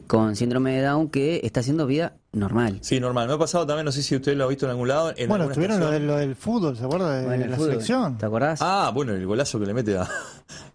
con 0.07 0.35
síndrome 0.35 0.71
de 0.75 0.81
Down 0.81 1.09
que 1.09 1.41
está 1.43 1.59
haciendo 1.59 1.85
vida 1.85 2.15
normal. 2.33 2.77
Sí, 2.81 2.99
normal. 2.99 3.27
Me 3.27 3.33
ha 3.33 3.37
pasado 3.37 3.65
también, 3.65 3.85
no 3.85 3.91
sé 3.91 4.01
si 4.03 4.15
usted 4.15 4.35
lo 4.35 4.45
ha 4.45 4.47
visto 4.47 4.65
en 4.65 4.71
algún 4.71 4.87
lado. 4.87 5.09
En 5.17 5.27
Bueno, 5.27 5.43
alguna 5.43 5.53
tuvieron 5.55 5.79
lo, 5.79 5.91
del- 5.91 6.07
lo 6.07 6.15
del 6.17 6.35
fútbol, 6.35 6.77
¿se 6.77 6.83
acuerda? 6.85 7.17
De, 7.19 7.25
Bueno, 7.25 7.45
la 7.47 7.55
fútbol, 7.55 7.71
selección. 7.71 8.17
¿Te 8.17 8.25
acordás? 8.25 8.59
Ah, 8.61 8.91
bueno, 8.93 9.13
el 9.13 9.25
golazo 9.25 9.59
que 9.59 9.65
le 9.65 9.73
mete 9.73 9.97
a. 9.97 10.07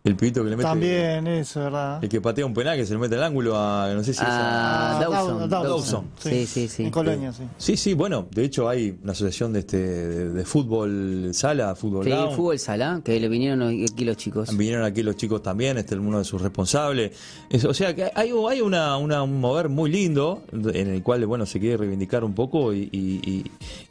El 0.07 0.15
pibito 0.15 0.45
que 0.45 0.51
le 0.51 0.57
mete. 0.57 0.69
También, 0.69 1.27
eso, 1.27 1.59
¿verdad? 1.65 1.99
El 2.01 2.09
que 2.09 2.21
patea 2.21 2.47
un 2.47 2.55
penal 2.55 2.77
que 2.77 2.87
se 2.87 2.93
le 2.93 2.99
mete 3.01 3.17
al 3.17 3.25
ángulo 3.25 3.57
a. 3.59 3.93
No 3.93 4.05
sé 4.05 4.15
si 4.15 4.21
es 4.23 4.29
a- 4.29 4.99
Ah, 4.99 5.01
Dawson, 5.01 5.51
Dawson, 5.51 5.69
Dawson. 5.69 6.05
Sí, 6.21 6.47
sí, 6.47 6.69
sí. 6.69 6.85
En 6.85 6.91
Colonia, 6.93 7.33
sí. 7.33 7.43
Sí, 7.59 7.77
sí, 7.77 7.93
bueno, 7.95 8.29
de 8.31 8.45
hecho 8.45 8.69
hay 8.69 8.97
una 9.03 9.11
asociación 9.13 9.53
de 9.53 9.59
este 9.61 9.77
de, 9.79 10.29
de 10.31 10.45
fútbol 10.45 11.31
sala, 11.33 11.75
fútbol 11.75 12.05
Sí, 12.05 12.11
down. 12.11 12.37
fútbol 12.37 12.57
sala, 12.61 13.01
que 13.05 13.19
le 13.19 13.29
vinieron 13.29 13.63
aquí 13.63 14.05
los 14.05 14.17
chicos. 14.17 14.57
Vinieron 14.57 14.85
aquí 14.85 15.03
los 15.03 15.17
chicos 15.17 15.43
también, 15.43 15.77
este 15.77 15.97
es 15.97 16.01
uno 16.01 16.19
de 16.19 16.25
sus 16.25 16.41
responsables. 16.41 17.11
Es- 17.51 17.65
o 17.65 17.75
sea 17.75 17.93
que 17.93 18.05
hay, 18.15 18.31
hay 18.49 18.61
una, 18.61 18.97
una- 18.99 19.25
un 19.25 19.41
mover 19.41 19.69
muy 19.69 19.91
lindo 19.91 20.45
en 20.53 20.87
el 20.89 21.03
cual 21.03 21.27
bueno 21.27 21.46
se 21.47 21.61
quiere 21.61 21.77
reivindicar 21.79 22.25
un 22.25 22.35
poco 22.35 22.73
y, 22.75 22.89
y- 22.93 23.21
y- 23.25 23.45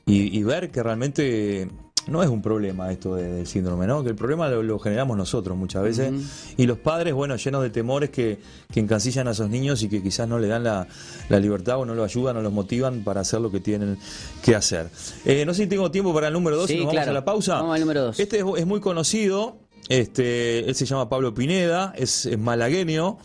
y- 0.05 0.37
y 0.39 0.43
ver 0.43 0.69
que 0.71 0.83
realmente 0.83 1.67
no 2.07 2.21
es 2.21 2.29
un 2.29 2.39
problema 2.41 2.91
esto 2.91 3.15
de- 3.15 3.31
del 3.33 3.47
síndrome, 3.47 3.87
¿no? 3.87 4.03
Que 4.03 4.09
el 4.09 4.15
problema 4.15 4.47
lo, 4.47 4.61
lo 4.61 4.77
generamos 4.77 5.17
nosotros 5.17 5.57
muchas 5.57 5.81
veces 5.81 6.13
y 6.55 6.67
los 6.67 6.77
padres, 6.77 7.15
bueno, 7.15 7.35
llenos 7.35 7.63
de 7.63 7.71
temores 7.71 8.11
que, 8.11 8.37
que 8.71 8.79
encasillan 8.79 9.27
a 9.27 9.31
esos 9.31 9.49
niños 9.49 9.81
y 9.81 9.89
que 9.89 10.03
quizás 10.03 10.27
no 10.27 10.37
le 10.37 10.47
dan 10.47 10.63
la, 10.63 10.87
la 11.29 11.39
libertad 11.39 11.79
o 11.79 11.85
no 11.85 11.95
los 11.95 12.05
ayudan 12.11 12.37
o 12.37 12.41
los 12.43 12.53
motivan 12.53 13.03
para 13.03 13.21
hacer 13.21 13.41
lo 13.41 13.49
que 13.51 13.59
tienen 13.59 13.97
que 14.43 14.53
hacer. 14.55 14.89
Eh, 15.25 15.45
no 15.47 15.53
sé 15.55 15.63
si 15.63 15.67
tengo 15.69 15.89
tiempo 15.89 16.13
para 16.13 16.27
el 16.27 16.33
número 16.33 16.57
dos 16.57 16.67
Sí, 16.67 16.73
y 16.73 16.77
nos 16.77 16.85
vamos 16.85 16.93
claro. 16.95 17.09
a 17.11 17.13
la 17.15 17.25
pausa. 17.25 17.55
Vamos 17.55 17.73
al 17.73 17.81
número 17.81 18.03
dos. 18.03 18.19
Este 18.19 18.37
es, 18.37 18.45
es 18.57 18.67
muy 18.67 18.79
conocido, 18.81 19.57
este, 19.89 20.59
él 20.69 20.75
se 20.75 20.85
llama 20.85 21.09
Pablo 21.09 21.33
Pineda, 21.33 21.91
es, 21.97 22.27
es 22.27 22.37
malagueño 22.37 23.17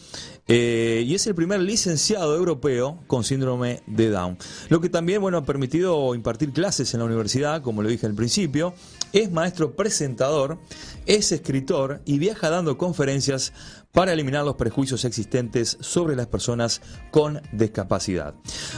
eh, 0.53 1.05
y 1.07 1.15
es 1.15 1.29
el 1.29 1.37
primer 1.37 1.61
licenciado 1.61 2.35
europeo 2.35 2.99
con 3.07 3.23
síndrome 3.23 3.83
de 3.87 4.11
Down. 4.11 4.37
Lo 4.69 4.81
que 4.81 4.89
también 4.89 5.21
bueno, 5.21 5.39
ha 5.39 5.45
permitido 5.45 6.13
impartir 6.13 6.53
clases 6.53 6.93
en 6.93 6.99
la 6.99 7.07
universidad, 7.07 7.63
como 7.63 7.83
lo 7.83 7.89
dije 7.89 8.07
al 8.07 8.15
principio, 8.15 8.75
es 9.13 9.31
maestro 9.31 9.77
presentador, 9.77 10.59
es 11.07 11.31
escritor 11.31 12.01
y 12.05 12.19
viaja 12.19 12.51
dando 12.51 12.77
conferencias 12.79 13.53
para 13.93 14.13
eliminar 14.13 14.45
los 14.45 14.57
prejuicios 14.57 15.05
existentes 15.05 15.77
sobre 15.81 16.17
las 16.17 16.27
personas 16.27 16.81
con 17.11 17.41
discapacidad. 17.53 18.35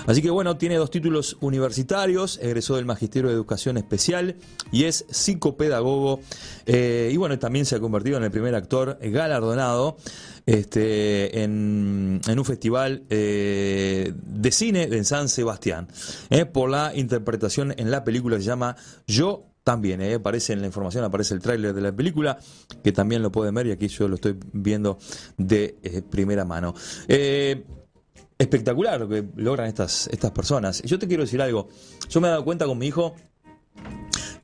Así 0.07 0.23
que 0.23 0.31
bueno, 0.31 0.57
tiene 0.57 0.77
dos 0.77 0.91
títulos 0.91 1.37
universitarios, 1.41 2.39
egresó 2.43 2.77
del 2.77 2.87
Magisterio 2.87 3.29
de 3.29 3.35
Educación 3.35 3.77
Especial 3.77 4.37
y 4.71 4.85
es 4.85 5.05
psicopedagogo. 5.11 6.21
Eh, 6.67 7.11
y 7.13 7.17
bueno, 7.17 7.39
también 7.39 7.67
se 7.67 7.77
ha 7.77 7.81
convertido 7.81 8.17
en 8.17 8.25
el 8.25 8.31
primer 8.31 8.55
actor 8.55 8.99
galardonado 9.01 9.97
este, 10.47 11.43
en, 11.43 12.21
en 12.27 12.39
un 12.39 12.45
festival 12.45 13.05
eh, 13.11 14.13
de 14.15 14.51
cine 14.51 14.87
de 14.89 15.05
San 15.05 15.29
Sebastián 15.29 15.89
eh, 16.31 16.47
por 16.47 16.71
la 16.71 16.93
interpretación 16.95 17.75
en 17.77 17.91
la 17.91 18.03
película 18.03 18.37
que 18.37 18.43
se 18.43 18.49
llama 18.49 18.77
Yo 19.07 19.52
también, 19.65 20.01
eh, 20.01 20.15
aparece 20.15 20.53
en 20.53 20.61
la 20.61 20.67
información, 20.67 21.05
aparece 21.05 21.35
el 21.35 21.41
tráiler 21.41 21.73
de 21.73 21.81
la 21.81 21.93
película, 21.93 22.39
que 22.83 22.93
también 22.93 23.23
lo 23.23 23.31
pueden 23.31 23.55
ver 23.55 23.67
y 23.69 23.71
aquí 23.73 23.89
yo 23.89 24.09
lo 24.09 24.17
estoy 24.17 24.37
viendo 24.53 24.99
de 25.37 25.77
eh, 25.83 26.03
primera 26.03 26.45
mano. 26.45 26.75
Eh, 27.09 27.65
espectacular 28.39 28.99
lo 29.01 29.09
que 29.09 29.25
logran 29.37 29.69
estas, 29.69 30.09
estas 30.09 30.33
personas. 30.33 30.83
Yo 30.83 30.99
te 30.99 31.07
quiero 31.07 31.23
decir 31.23 31.41
algo, 31.41 31.69
yo 32.11 32.21
me 32.21 32.27
he 32.27 32.31
dado 32.31 32.45
cuenta 32.45 32.67
con 32.67 32.77
mi 32.79 32.87
hijo 32.89 33.15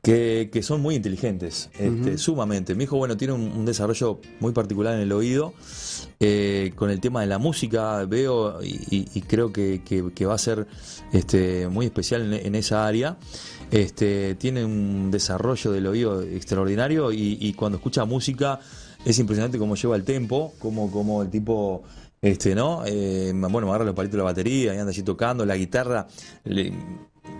que, 0.02 0.48
que 0.52 0.62
son 0.62 0.80
muy 0.80 0.94
inteligentes, 0.94 1.68
este, 1.78 2.16
sumamente. 2.18 2.74
Mi 2.74 2.84
hijo, 2.84 2.96
bueno, 2.96 3.16
tiene 3.16 3.34
un, 3.34 3.42
un 3.42 3.64
desarrollo 3.66 4.20
muy 4.40 4.52
particular 4.52 4.94
en 4.94 5.00
el 5.00 5.12
oído. 5.12 5.52
eh, 6.20 6.72
con 6.76 6.90
el 6.90 7.00
tema 7.00 7.20
de 7.20 7.26
la 7.28 7.38
música 7.38 8.04
veo 8.04 8.62
y, 8.62 8.74
y- 8.90 9.08
y 9.14 9.20
creo 9.22 9.52
que, 9.52 9.82
que- 9.84 10.10
que 10.14 10.26
va 10.26 10.34
a 10.34 10.38
ser 10.38 10.66
este, 11.12 11.68
muy 11.68 11.86
especial 11.86 12.22
en, 12.32 12.46
en 12.46 12.54
esa 12.54 12.86
área. 12.86 13.18
Este, 13.70 14.34
tiene 14.36 14.64
un 14.64 15.10
desarrollo 15.10 15.70
del 15.72 15.86
oído 15.86 16.22
extraordinario 16.22 17.12
y, 17.12 17.36
y 17.40 17.52
cuando 17.52 17.76
escucha 17.76 18.04
música 18.06 18.60
es 19.04 19.18
impresionante 19.18 19.58
cómo 19.58 19.74
lleva 19.76 19.94
el 19.96 20.04
tempo, 20.04 20.54
cómo, 20.58 20.90
cómo 20.90 21.22
el 21.22 21.28
tipo 21.30 21.82
este, 22.22 22.54
¿no? 22.54 22.82
Eh, 22.86 23.32
bueno, 23.34 23.68
agarra 23.68 23.84
los 23.84 23.94
palitos 23.94 24.12
de 24.14 24.18
la 24.18 24.24
batería 24.24 24.74
y 24.74 24.78
anda 24.78 24.90
allí 24.90 25.02
tocando, 25.02 25.44
la 25.44 25.56
guitarra. 25.56 26.06
Le- 26.44 26.72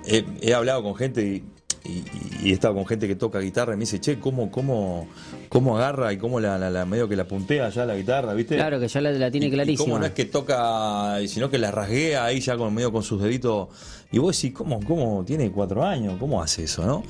he, 0.06 0.24
he 0.42 0.54
hablado 0.54 0.82
con 0.82 0.94
gente 0.94 1.42
y, 1.88 2.04
y- 2.48 2.52
estado 2.52 2.74
con 2.74 2.86
gente 2.86 3.06
que 3.08 3.16
toca 3.16 3.38
guitarra 3.40 3.72
y 3.74 3.76
me 3.76 3.80
dice, 3.80 4.00
che, 4.00 4.18
¿cómo, 4.18 4.50
cómo, 4.50 5.08
cómo 5.48 5.76
agarra 5.76 6.12
y 6.12 6.18
cómo 6.18 6.38
la, 6.40 6.58
la- 6.58 6.70
la- 6.70 6.84
medio 6.84 7.08
que 7.08 7.16
la 7.16 7.26
puntea 7.26 7.68
ya 7.70 7.84
la 7.86 7.96
guitarra, 7.96 8.34
¿viste? 8.34 8.56
Claro, 8.56 8.78
que 8.80 8.88
ya 8.88 9.00
la, 9.00 9.10
la 9.12 9.30
tiene 9.30 9.46
Y- 9.46 9.70
y 9.72 9.76
cómo 9.76 9.98
no 9.98 10.06
es 10.06 10.12
que 10.12 10.24
toca, 10.26 11.16
sino 11.26 11.50
que 11.50 11.58
la 11.58 11.70
rasguea 11.70 12.24
ahí 12.24 12.40
ya 12.40 12.56
con 12.56 12.72
medio 12.74 12.92
con 12.92 13.02
sus 13.02 13.22
deditos. 13.22 13.68
Y 14.12 14.18
vos 14.18 14.36
decís, 14.36 14.56
¿cómo, 14.56 14.80
cómo 14.84 15.24
tiene 15.24 15.50
cuatro 15.50 15.84
años? 15.84 16.16
¿Cómo 16.18 16.42
hace 16.42 16.64
eso, 16.64 16.84
no? 16.86 17.02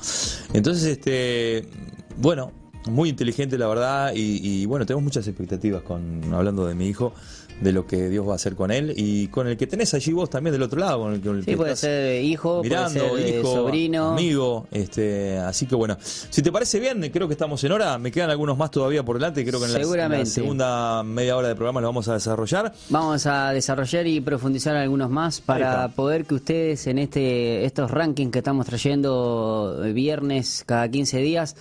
Entonces, 0.53 0.83
este, 0.85 1.65
bueno, 2.17 2.51
muy 2.89 3.09
inteligente 3.09 3.57
la 3.57 3.67
verdad 3.67 4.13
y, 4.15 4.39
y, 4.61 4.65
bueno, 4.65 4.85
tenemos 4.85 5.03
muchas 5.03 5.27
expectativas 5.27 5.81
con 5.83 6.21
hablando 6.33 6.65
de 6.65 6.75
mi 6.75 6.87
hijo, 6.87 7.13
de 7.61 7.71
lo 7.73 7.85
que 7.85 8.07
Dios 8.09 8.27
va 8.27 8.33
a 8.33 8.35
hacer 8.35 8.55
con 8.55 8.71
él 8.71 8.93
y 8.95 9.27
con 9.27 9.47
el 9.47 9.57
que 9.57 9.67
tenés 9.67 9.93
allí 9.93 10.13
vos 10.13 10.29
también 10.29 10.53
del 10.53 10.63
otro 10.63 10.79
lado, 10.79 10.99
con 11.01 11.13
el, 11.13 11.21
con 11.21 11.35
el 11.37 11.43
Sí, 11.43 11.51
que 11.51 11.57
puede 11.57 11.75
ser 11.75 12.23
hijo, 12.23 12.61
mirando, 12.63 13.07
puede 13.09 13.23
ser 13.25 13.35
eh, 13.35 13.39
hijo, 13.39 13.53
sobrino. 13.53 14.09
amigo, 14.11 14.67
este, 14.71 15.37
así 15.39 15.65
que 15.65 15.75
bueno, 15.75 15.97
si 15.99 16.41
te 16.41 16.51
parece 16.51 16.79
bien, 16.79 17.09
creo 17.11 17.27
que 17.27 17.33
estamos 17.33 17.63
en 17.63 17.71
hora, 17.73 17.97
me 17.97 18.11
quedan 18.11 18.29
algunos 18.29 18.57
más 18.57 18.71
todavía 18.71 19.03
por 19.03 19.17
delante, 19.17 19.45
creo 19.45 19.59
que 19.59 19.65
en 19.65 19.73
la- 19.73 19.77
en 19.77 19.81
la, 19.81 19.87
Seguramente. 19.87 20.25
segunda 20.29 21.03
media 21.03 21.35
hora 21.35 21.47
del 21.49 21.57
programa 21.57 21.81
lo 21.81 21.87
vamos 21.87 22.07
a 22.07 22.13
desarrollar. 22.13 22.73
Vamos 22.89 23.25
a 23.25 23.51
desarrollar 23.51 24.07
y 24.07 24.21
profundizar 24.21 24.75
algunos 24.75 25.09
más 25.09 25.41
para 25.41 25.89
poder 25.89 26.25
que 26.25 26.35
ustedes 26.35 26.87
en 26.87 26.99
este 26.99 27.65
estos 27.65 27.91
rankings 27.91 28.31
que 28.31 28.39
estamos 28.39 28.65
trayendo 28.67 29.81
eh, 29.83 29.91
viernes 29.93 30.63
cada 30.65 30.89
15 30.89 31.17
días, 31.19 31.55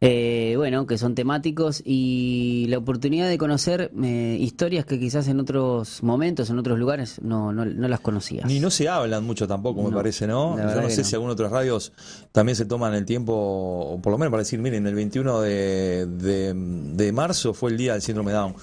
eh, 0.00 0.54
bueno, 0.56 0.86
que 0.86 0.98
son 0.98 1.14
temáticos 1.14 1.82
y 1.84 2.66
la 2.68 2.78
oportunidad 2.78 3.28
de 3.28 3.38
conocer 3.38 3.90
eh, 4.02 4.36
historias 4.40 4.84
que 4.84 4.98
quizás 4.98 5.28
en 5.28 5.40
otros 5.40 6.02
momentos, 6.02 6.50
en 6.50 6.58
otros 6.58 6.78
lugares, 6.78 7.20
no, 7.22 7.52
no, 7.52 7.64
no 7.64 7.88
las 7.88 8.00
conocías. 8.00 8.46
Ni 8.46 8.60
no 8.60 8.70
se 8.70 8.88
hablan 8.88 9.24
mucho 9.24 9.46
tampoco, 9.46 9.82
me 9.82 9.90
No, 9.90 9.96
parece, 9.96 10.26
¿no? 10.26 10.56
Yo 10.56 10.80
no 10.82 10.90
sé 10.90 11.04
si 11.04 11.14
algunas 11.14 11.34
otras 11.34 11.50
radios 11.52 11.92
también 12.32 12.56
se 12.56 12.64
toman 12.64 12.94
el 12.94 13.04
tiempo, 13.04 13.32
o 13.34 14.00
por 14.00 14.12
lo 14.12 14.18
menos 14.18 14.30
para 14.30 14.42
decir, 14.42 14.58
miren, 14.60 14.86
el 14.86 14.94
21 14.94 15.40
de, 15.40 16.06
de, 16.06 16.52
de 16.54 17.12
marzo 17.12 17.54
fue 17.54 17.70
el 17.70 17.76
día 17.76 17.92
del 17.92 18.02
síndrome 18.02 18.32
Down. 18.32 18.54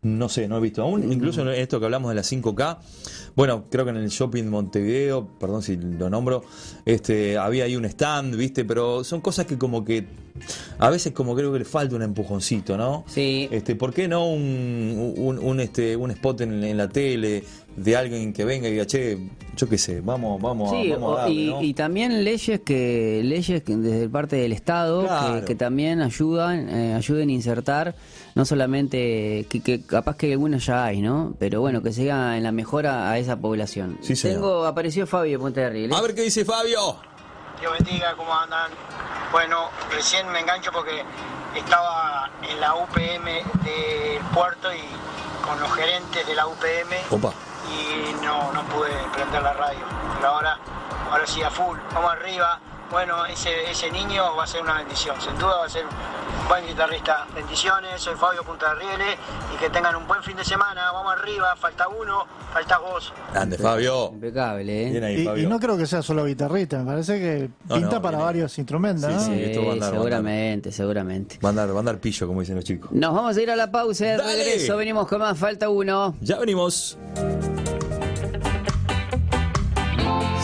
No 0.00 0.28
sé, 0.28 0.46
no 0.46 0.58
he 0.58 0.60
visto 0.60 0.82
aún. 0.82 1.12
Incluso 1.12 1.42
en 1.42 1.48
esto 1.48 1.80
que 1.80 1.86
hablamos 1.86 2.10
de 2.10 2.14
las 2.14 2.30
5K, 2.32 2.78
bueno, 3.34 3.64
creo 3.68 3.84
que 3.84 3.90
en 3.90 3.96
el 3.96 4.08
shopping 4.10 4.44
Montevideo, 4.44 5.26
perdón 5.40 5.62
si 5.62 5.76
lo 5.76 6.08
nombro, 6.08 6.44
este, 6.84 7.36
había 7.36 7.64
ahí 7.64 7.74
un 7.74 7.84
stand, 7.84 8.36
¿viste? 8.36 8.64
Pero 8.64 9.02
son 9.02 9.20
cosas 9.20 9.46
que 9.46 9.58
como 9.58 9.84
que 9.84 10.06
a 10.78 10.88
veces 10.88 11.12
como 11.12 11.34
creo 11.34 11.52
que 11.52 11.58
le 11.58 11.64
falta 11.64 11.96
un 11.96 12.02
empujoncito, 12.02 12.76
¿no? 12.76 13.04
Sí. 13.08 13.48
Este, 13.50 13.74
¿por 13.74 13.92
qué 13.92 14.06
no 14.06 14.28
un, 14.30 15.14
un, 15.16 15.38
un, 15.40 15.58
este, 15.60 15.96
un 15.96 16.12
spot 16.12 16.42
en, 16.42 16.62
en 16.62 16.76
la 16.76 16.88
tele 16.88 17.42
de 17.76 17.96
alguien 17.96 18.32
que 18.32 18.44
venga 18.44 18.68
y 18.68 18.72
diga, 18.72 18.86
che, 18.86 19.18
yo 19.56 19.68
qué 19.68 19.78
sé, 19.78 20.00
vamos, 20.00 20.40
vamos, 20.40 20.72
a- 20.72 20.80
Sí, 20.80 20.90
vamos 20.90 21.10
o- 21.10 21.16
a 21.18 21.20
darle, 21.22 21.34
y, 21.34 21.46
¿no? 21.50 21.62
y 21.62 21.74
también 21.74 22.22
leyes 22.24 22.60
que 22.60 23.20
leyes 23.24 23.62
que 23.64 23.76
desde 23.76 24.08
parte 24.08 24.36
del 24.36 24.52
Estado 24.52 25.02
Claro. 25.02 25.40
que, 25.40 25.46
que 25.46 25.54
también 25.56 26.00
ayudan 26.00 26.68
eh, 26.68 26.94
ayuden 26.94 27.28
a 27.28 27.32
insertar 27.32 27.94
no 28.38 28.44
solamente 28.44 29.46
que, 29.50 29.60
que 29.60 29.84
capaz 29.84 30.16
que 30.16 30.30
algunas 30.32 30.64
ya 30.64 30.84
hay, 30.84 31.02
¿no? 31.02 31.34
Pero 31.40 31.60
bueno, 31.60 31.82
que 31.82 31.92
siga 31.92 32.36
en 32.36 32.44
la 32.44 32.52
mejora 32.52 33.10
a 33.10 33.18
esa 33.18 33.36
población. 33.36 33.98
Sí, 34.00 34.14
señor. 34.14 34.36
Tengo 34.36 34.64
apareció 34.64 35.08
Fabio 35.08 35.40
Ponte 35.40 35.60
de 35.60 35.70
Riel, 35.70 35.90
¿eh? 35.90 35.94
A 35.96 36.00
ver 36.00 36.14
qué 36.14 36.22
dice 36.22 36.44
Fabio. 36.44 37.00
Dios 37.58 37.72
bendiga, 37.76 38.14
¿cómo 38.16 38.32
andan? 38.32 38.70
Bueno, 39.32 39.70
recién 39.90 40.30
me 40.30 40.38
engancho 40.38 40.70
porque 40.70 41.02
estaba 41.56 42.30
en 42.48 42.60
la 42.60 42.76
UPM 42.76 43.24
del 43.64 44.22
puerto 44.32 44.68
y 44.72 45.44
con 45.44 45.58
los 45.58 45.72
gerentes 45.72 46.24
de 46.24 46.34
la 46.36 46.46
UPM 46.46 46.94
Opa. 47.10 47.32
y 47.68 48.24
no, 48.24 48.52
no 48.52 48.62
pude 48.68 48.90
prender 49.14 49.42
la 49.42 49.52
radio. 49.54 49.80
Pero 50.14 50.28
ahora, 50.28 50.60
ahora 51.10 51.26
sí 51.26 51.42
a 51.42 51.50
full, 51.50 51.76
vamos 51.92 52.12
arriba. 52.12 52.60
Bueno, 52.92 53.26
ese, 53.26 53.68
ese 53.68 53.90
niño 53.90 54.36
va 54.36 54.44
a 54.44 54.46
ser 54.46 54.62
una 54.62 54.74
bendición, 54.74 55.20
sin 55.20 55.36
duda 55.38 55.56
va 55.56 55.66
a 55.66 55.68
ser 55.68 55.84
un 55.84 56.17
buen 56.48 56.66
guitarrista. 56.66 57.26
Bendiciones, 57.34 58.00
soy 58.00 58.14
Fabio 58.16 58.42
Punta 58.42 58.72
de 58.74 58.80
Rieles 58.80 59.16
y 59.54 59.58
que 59.58 59.68
tengan 59.70 59.94
un 59.96 60.06
buen 60.06 60.22
fin 60.22 60.36
de 60.36 60.44
semana. 60.44 60.90
Vamos 60.92 61.12
arriba, 61.12 61.54
falta 61.56 61.88
uno, 61.88 62.24
falta 62.52 62.78
vos. 62.78 63.12
Grande, 63.32 63.58
Fabio. 63.58 64.10
Impecable, 64.14 64.86
¿eh? 64.86 64.90
Bien 64.90 65.04
ahí, 65.04 65.20
Y, 65.20 65.24
Fabio. 65.24 65.42
y 65.42 65.46
no 65.46 65.60
creo 65.60 65.76
que 65.76 65.86
sea 65.86 66.02
solo 66.02 66.24
guitarrista, 66.24 66.78
me 66.78 66.86
parece 66.86 67.18
que 67.18 67.50
No, 67.68 67.74
pinta 67.76 67.96
no, 67.96 68.02
para 68.02 68.16
viene. 68.18 68.24
varios 68.24 68.58
instrumentos, 68.58 69.04
Sí, 69.04 69.12
¿no? 69.12 69.20
sí. 69.20 69.34
Sí, 69.34 69.42
esto 69.44 69.62
va 69.64 69.68
a 69.70 69.72
andar, 69.72 69.80
va 69.80 69.86
a 69.86 69.88
andar. 69.88 69.92
seguramente, 70.02 70.72
seguramente. 70.72 71.38
Va 71.44 71.48
a 71.48 71.50
andar, 71.50 71.70
va 71.70 71.76
a 71.76 71.78
andar 71.80 71.98
pillo, 71.98 72.26
como 72.26 72.40
dicen 72.40 72.56
los 72.56 72.64
chicos. 72.64 72.90
Nos 72.92 73.14
vamos 73.14 73.36
a 73.36 73.42
ir 73.42 73.50
a 73.50 73.56
la 73.56 73.70
pausa 73.70 74.04
de 74.06 74.16
Dale. 74.16 74.44
regreso. 74.44 74.76
Venimos 74.76 75.06
con 75.06 75.20
más, 75.20 75.38
falta 75.38 75.68
uno. 75.68 76.14
Ya 76.20 76.38
venimos. 76.38 76.96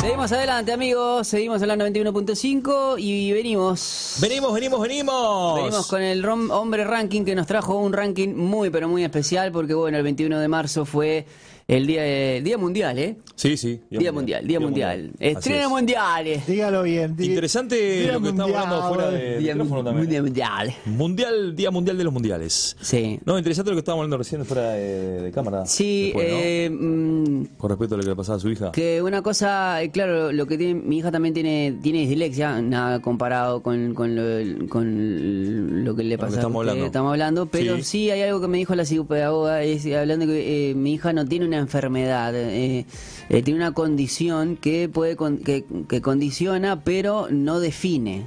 Seguimos 0.05 0.33
adelante, 0.33 0.71
amigos. 0.71 1.27
Seguimos 1.27 1.63
en 1.63 1.69
la 1.69 1.77
91.5 1.77 2.97
y 2.99 3.33
venimos. 3.33 4.17
Venimos, 4.21 4.53
venimos, 4.53 4.81
venimos. 4.83 5.55
Venimos 5.57 5.87
con 5.87 6.03
el 6.03 6.23
rom- 6.23 6.51
hombre 6.51 6.85
ranking 6.85 7.25
que 7.25 7.35
nos 7.35 7.47
trajo 7.47 7.79
un 7.79 7.95
ranking 7.95 8.35
muy, 8.35 8.69
pero 8.69 8.87
muy 8.87 9.03
especial 9.03 9.51
porque, 9.51 9.73
bueno, 9.73 9.97
el 9.97 10.03
21 10.03 10.39
de 10.39 10.47
marzo 10.49 10.85
fue 10.85 11.25
el 11.67 11.87
día, 11.87 12.03
de- 12.03 12.41
día 12.45 12.59
mundial, 12.59 12.99
¿eh? 12.99 13.17
Sí, 13.37 13.57
sí. 13.57 13.81
Día, 13.91 14.13
mundial, 14.13 14.47
día 14.47 14.61
mundial. 14.61 15.11
Estreno 15.19 15.39
Así 15.39 15.65
es. 15.65 15.69
mundiales. 15.69 16.47
Dígalo 16.47 16.83
bien. 16.83 17.17
Interesante 17.19 17.75
Día 17.75 18.13
lo 18.13 18.21
que 18.21 18.29
estamos 18.29 18.53
mundial. 18.53 18.65
hablando 18.73 18.89
fuera 18.95 19.11
de 19.11 19.39
Día, 19.39 19.55
micrófono 19.55 19.83
también. 19.85 20.05
mundial, 20.05 20.23
mundial. 20.25 20.75
Mundial, 20.87 21.57
Día 21.57 21.71
Mundial 21.71 21.99
de 21.99 22.05
los 22.05 22.13
Mundiales. 22.13 22.77
Sí. 22.81 23.19
No, 23.25 23.37
interesante 23.39 23.71
lo 23.71 23.77
que 23.77 23.81
estábamos 23.81 24.03
hablando 24.05 24.19
recién 24.19 24.45
fuera 24.45 24.71
de, 24.73 25.23
de 25.23 25.31
cámara. 25.33 25.67
Sí, 25.67 26.05
después, 26.15 26.29
¿no? 26.31 26.37
eh, 26.41 26.71
mm, 26.71 27.45
Con 27.57 27.71
respecto 27.71 27.95
a 27.95 27.99
lo 27.99 28.05
que 28.05 28.11
le 28.11 28.17
pasaba 28.17 28.37
a 28.37 28.41
su 28.41 28.51
hija. 28.51 28.71
Que 28.73 29.03
una 29.03 29.23
cosa, 29.23 29.83
eh, 29.83 29.91
claro, 29.91 30.33
lo 30.33 30.47
que 30.47 30.57
tiene, 30.59 30.75
mi 30.75 30.99
hija 30.99 31.11
también 31.11 31.35
tiene, 31.35 31.77
tiene 31.83 32.07
dislexia, 32.07 32.61
nada 32.63 33.01
comparado 33.01 33.63
con, 33.63 33.95
con, 33.95 34.15
lo, 34.15 34.69
con 34.69 35.85
lo 35.85 35.97
que 35.97 36.05
le 36.05 36.11
Lo 36.11 36.17
que 36.17 36.19
pasa 36.19 36.37
a 36.37 36.39
estamos 36.41 36.61
hablando. 36.61 36.87
estamos 36.87 37.11
hablando, 37.11 37.47
pero 37.47 37.77
Sí. 37.79 37.83
sí. 37.83 38.11
hay 38.11 38.23
algo 38.23 38.41
que 38.41 38.49
me 38.49 38.59
dijo 38.59 38.75
la 38.75 38.85
psicopedagoga, 38.85 39.63
es 39.63 39.85
hablando 39.93 40.27
que 40.27 40.71
eh, 40.71 40.75
mi 40.75 40.93
hija 40.95 41.13
no 41.13 41.25
tiene 41.27 41.47
una 41.47 41.54
enfermedad, 41.59 42.35
eh, 42.35 42.87
eh, 43.29 43.43
tiene 43.43 43.59
una 43.61 43.73
condición 43.73 44.57
que 44.57 44.89
puede 44.89 45.17
con- 45.17 45.39
que, 45.39 45.65
condiciona, 46.03 46.83
pero 46.85 47.29
no 47.31 47.61
define. 47.61 48.25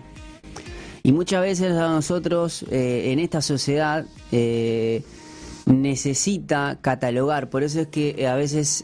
Y 1.03 1.11
muchas 1.13 1.41
veces 1.41 1.71
a 1.73 1.87
nosotros 1.89 2.65
eh, 2.69 3.11
en 3.11 3.19
esta 3.19 3.41
sociedad 3.41 4.05
eh, 4.31 5.03
necesita 5.65 6.79
catalogar, 6.81 7.49
por 7.49 7.63
eso 7.63 7.81
es 7.81 7.87
que 7.87 8.27
a 8.27 8.35
veces 8.35 8.83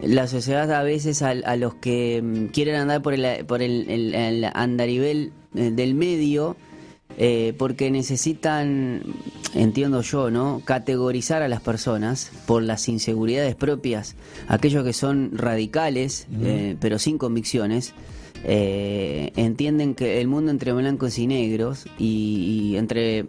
la 0.00 0.26
sociedad 0.26 0.70
a 0.72 0.82
veces 0.82 1.20
a, 1.22 1.30
a 1.30 1.56
los 1.56 1.74
que 1.74 2.20
mm, 2.22 2.46
quieren 2.46 2.76
andar 2.76 3.02
por 3.02 3.12
el, 3.14 3.44
por 3.46 3.62
el, 3.62 3.88
el- 3.90 4.14
el 4.14 4.44
andarivel 4.54 5.32
del 5.52 5.94
medio, 5.94 6.56
eh, 7.18 7.54
porque 7.58 7.90
necesitan, 7.90 9.02
entiendo 9.54 10.02
yo, 10.02 10.30
¿no? 10.30 10.62
Categorizar 10.64 11.42
a 11.42 11.48
las 11.48 11.60
personas 11.60 12.30
por 12.46 12.62
las 12.62 12.88
inseguridades 12.88 13.54
propias, 13.54 14.16
aquellos 14.48 14.84
que 14.84 14.92
son 14.92 15.30
radicales, 15.34 16.26
eh, 16.42 16.76
pero 16.80 16.98
sin 16.98 17.18
convicciones, 17.18 17.94
eh, 18.44 19.32
entienden 19.36 19.94
que 19.94 20.20
el 20.20 20.28
mundo 20.28 20.50
entre 20.50 20.72
blancos 20.72 21.18
y 21.18 21.26
negros 21.26 21.86
y, 21.98 22.70
y 22.72 22.76
entre 22.78 23.26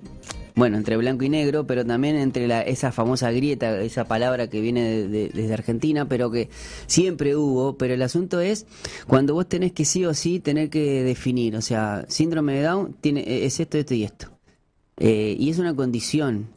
bueno, 0.55 0.77
entre 0.77 0.97
blanco 0.97 1.23
y 1.23 1.29
negro, 1.29 1.65
pero 1.65 1.85
también 1.85 2.15
entre 2.15 2.47
la, 2.47 2.61
esa 2.61 2.91
famosa 2.91 3.31
grieta, 3.31 3.79
esa 3.81 4.05
palabra 4.05 4.49
que 4.49 4.61
viene 4.61 4.81
de- 4.83 5.07
de- 5.07 5.29
desde 5.29 5.53
Argentina, 5.53 6.07
pero 6.07 6.29
que 6.31 6.49
siempre 6.87 7.35
hubo. 7.35 7.77
Pero 7.77 7.93
el 7.93 8.01
asunto 8.01 8.39
es 8.41 8.65
cuando 9.07 9.33
vos 9.33 9.47
tenés 9.47 9.71
que 9.71 9.85
sí 9.85 10.05
o 10.05 10.13
sí 10.13 10.39
tener 10.39 10.69
que 10.69 11.03
definir, 11.03 11.55
o 11.55 11.61
sea, 11.61 12.05
síndrome 12.07 12.53
de 12.55 12.63
Down 12.63 12.95
tiene, 13.01 13.45
es 13.45 13.59
esto, 13.59 13.77
esto 13.77 13.93
y 13.93 14.03
esto. 14.03 14.27
Eh, 14.97 15.35
y 15.39 15.49
es 15.49 15.57
una 15.59 15.75
condición, 15.75 16.49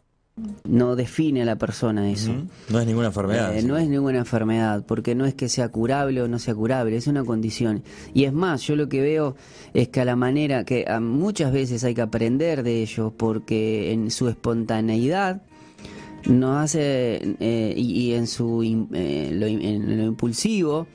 no 0.64 0.96
define 0.96 1.42
a 1.42 1.44
la 1.44 1.56
persona 1.56 2.10
eso. 2.10 2.32
No 2.68 2.80
es 2.80 2.86
ninguna 2.86 3.08
enfermedad. 3.08 3.54
Eh, 3.54 3.60
sí. 3.60 3.66
no 3.66 3.76
es 3.76 3.88
ninguna 3.88 4.18
enfermedad, 4.18 4.84
porque 4.86 5.14
no 5.14 5.26
es 5.26 5.34
que 5.34 5.48
sea 5.48 5.68
curable 5.68 6.22
o 6.22 6.28
no 6.28 6.38
sea 6.38 6.54
curable, 6.54 6.96
es 6.96 7.06
una 7.06 7.24
condición. 7.24 7.84
Y 8.14 8.24
es 8.24 8.32
más, 8.32 8.62
yo 8.62 8.74
lo 8.74 8.88
que 8.88 9.00
veo 9.00 9.36
es 9.74 9.88
que 9.88 10.00
a 10.00 10.04
la 10.04 10.16
manera 10.16 10.64
que 10.64 10.86
a 10.88 10.98
muchas 11.00 11.52
veces 11.52 11.84
hay 11.84 11.94
que 11.94 12.02
aprender 12.02 12.62
de 12.62 12.82
ellos, 12.82 13.12
porque 13.16 13.92
en 13.92 14.10
su 14.10 14.28
espontaneidad 14.28 15.42
nos 16.26 16.56
hace, 16.64 17.36
eh, 17.40 17.74
y, 17.76 18.00
y 18.00 18.14
en 18.14 18.26
su 18.26 18.62
eh, 18.92 19.30
lo, 19.34 19.46
en 19.46 19.98
lo 19.98 20.04
impulsivo, 20.04 20.86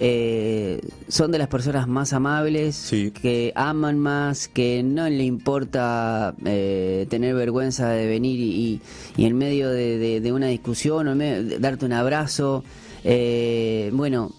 eh, 0.00 0.80
son 1.08 1.30
de 1.32 1.38
las 1.38 1.48
personas 1.48 1.86
más 1.88 2.12
amables, 2.12 2.74
Sí. 2.76 3.10
que 3.12 3.52
aman 3.54 3.98
más, 3.98 4.48
que 4.48 4.82
no 4.82 5.08
le 5.08 5.24
importa 5.24 6.34
eh, 6.44 7.06
tener 7.08 7.34
vergüenza 7.34 7.88
de 7.90 8.06
venir 8.06 8.38
y, 8.40 8.80
y 9.16 9.24
en 9.24 9.36
medio 9.38 9.70
de, 9.70 9.98
de- 9.98 10.20
de 10.20 10.32
una 10.32 10.48
discusión 10.48 11.06
o 11.08 11.12
en 11.12 11.18
medio 11.18 11.44
de 11.44 11.58
darte 11.58 11.86
un 11.86 11.92
abrazo, 11.92 12.64
eh, 13.04 13.90
bueno, 13.92 14.32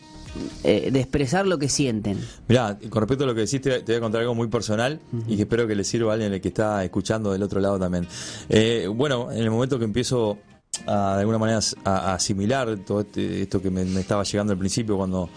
eh, 0.63 0.89
de 0.91 0.99
expresar 0.99 1.45
lo 1.47 1.57
que 1.57 1.69
sienten. 1.69 2.17
Mirá, 2.47 2.77
con 2.89 3.01
respecto 3.01 3.23
a 3.23 3.27
lo 3.27 3.35
que 3.35 3.41
decís, 3.41 3.61
te, 3.61 3.79
voy 3.81 3.95
a 3.95 3.99
contar 3.99 4.21
algo 4.21 4.35
muy 4.35 4.47
personal 4.47 4.99
y 5.27 5.35
que 5.35 5.43
espero 5.43 5.67
que 5.67 5.75
le 5.75 5.83
sirva 5.83 6.11
a 6.11 6.13
alguien 6.15 6.39
que 6.41 6.47
está 6.47 6.83
escuchando 6.83 7.31
del 7.31 7.43
otro 7.43 7.59
lado 7.59 7.79
también. 7.79 8.07
Eh, 8.49 8.87
bueno, 8.93 9.31
en 9.31 9.39
el 9.39 9.49
momento 9.51 9.77
que 9.79 9.85
empiezo 9.85 10.37
a, 10.85 11.15
de 11.15 11.19
alguna 11.21 11.37
manera 11.37 11.59
a, 11.85 12.11
a 12.11 12.13
asimilar 12.15 12.77
todo 12.85 13.01
este- 13.01 13.41
esto 13.43 13.61
que 13.61 13.69
me, 13.71 13.83
me 13.85 14.01
estaba 14.01 14.23
llegando 14.23 14.53
al 14.53 14.59
principio 14.59 14.97
cuando... 14.97 15.29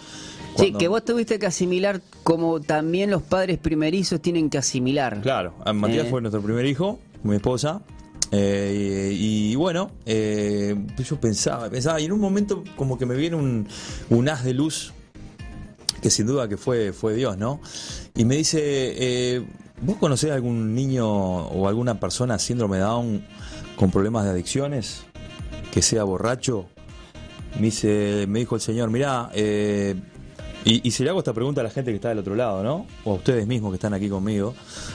Sí, 0.56 0.72
que 0.72 0.88
vos 0.88 1.04
tuviste 1.04 1.38
que 1.38 1.46
asimilar 1.46 2.02
como 2.24 2.60
también 2.60 3.10
los 3.10 3.22
padres 3.22 3.56
primerizos 3.58 4.20
tienen 4.20 4.50
que 4.50 4.58
asimilar. 4.58 5.20
Claro, 5.22 5.54
Matías 5.72 6.06
Eh. 6.06 6.10
fue 6.10 6.20
nuestro 6.20 6.42
primer 6.42 6.66
hijo, 6.66 6.98
mi 7.22 7.36
esposa. 7.36 7.80
Eh, 8.32 9.12
y, 9.12 9.54
bueno, 9.56 9.90
eh, 10.06 10.76
yo 10.98 11.20
pensaba, 11.20 11.68
pensaba, 11.68 12.00
y 12.00 12.04
en 12.04 12.12
un 12.12 12.20
momento 12.20 12.62
como 12.76 12.96
que 12.96 13.06
me 13.06 13.16
viene 13.16 13.36
un, 13.36 13.66
un 14.08 14.28
haz 14.28 14.44
de 14.44 14.54
luz, 14.54 14.92
que 16.00 16.10
sin 16.10 16.26
duda 16.26 16.48
que 16.48 16.56
fue, 16.56 16.92
fue 16.92 17.14
Dios, 17.14 17.36
¿no? 17.36 17.60
Y 18.14 18.24
me 18.24 18.36
dice, 18.36 18.60
eh, 18.62 19.44
¿vos 19.82 19.96
conocés 19.96 20.30
algún 20.30 20.74
niño 20.74 21.08
o 21.08 21.68
alguna 21.68 21.98
persona 21.98 22.38
síndrome 22.38 22.78
Down 22.78 23.24
con 23.76 23.90
problemas 23.90 24.24
de 24.24 24.30
adicciones? 24.30 25.02
Que 25.72 25.82
sea 25.82 26.04
borracho. 26.04 26.66
Me 27.56 27.62
dice, 27.62 28.26
me 28.28 28.38
dijo 28.40 28.54
el 28.54 28.60
señor, 28.60 28.90
mirá, 28.90 29.30
y, 30.64 30.86
y 30.86 30.90
si 30.90 31.02
le 31.04 31.10
hago 31.10 31.18
esta 31.20 31.32
pregunta 31.32 31.60
a 31.60 31.64
la 31.64 31.70
gente 31.70 31.90
que 31.90 31.96
está 31.96 32.08
del 32.10 32.18
otro 32.18 32.34
lado, 32.34 32.62
¿no? 32.62 32.86
O 33.04 33.12
a 33.12 33.14
ustedes 33.14 33.46
mismos 33.46 33.70
que 33.72 33.76
están 33.76 33.94
aquí 33.94 34.08
conmigo. 34.08 34.54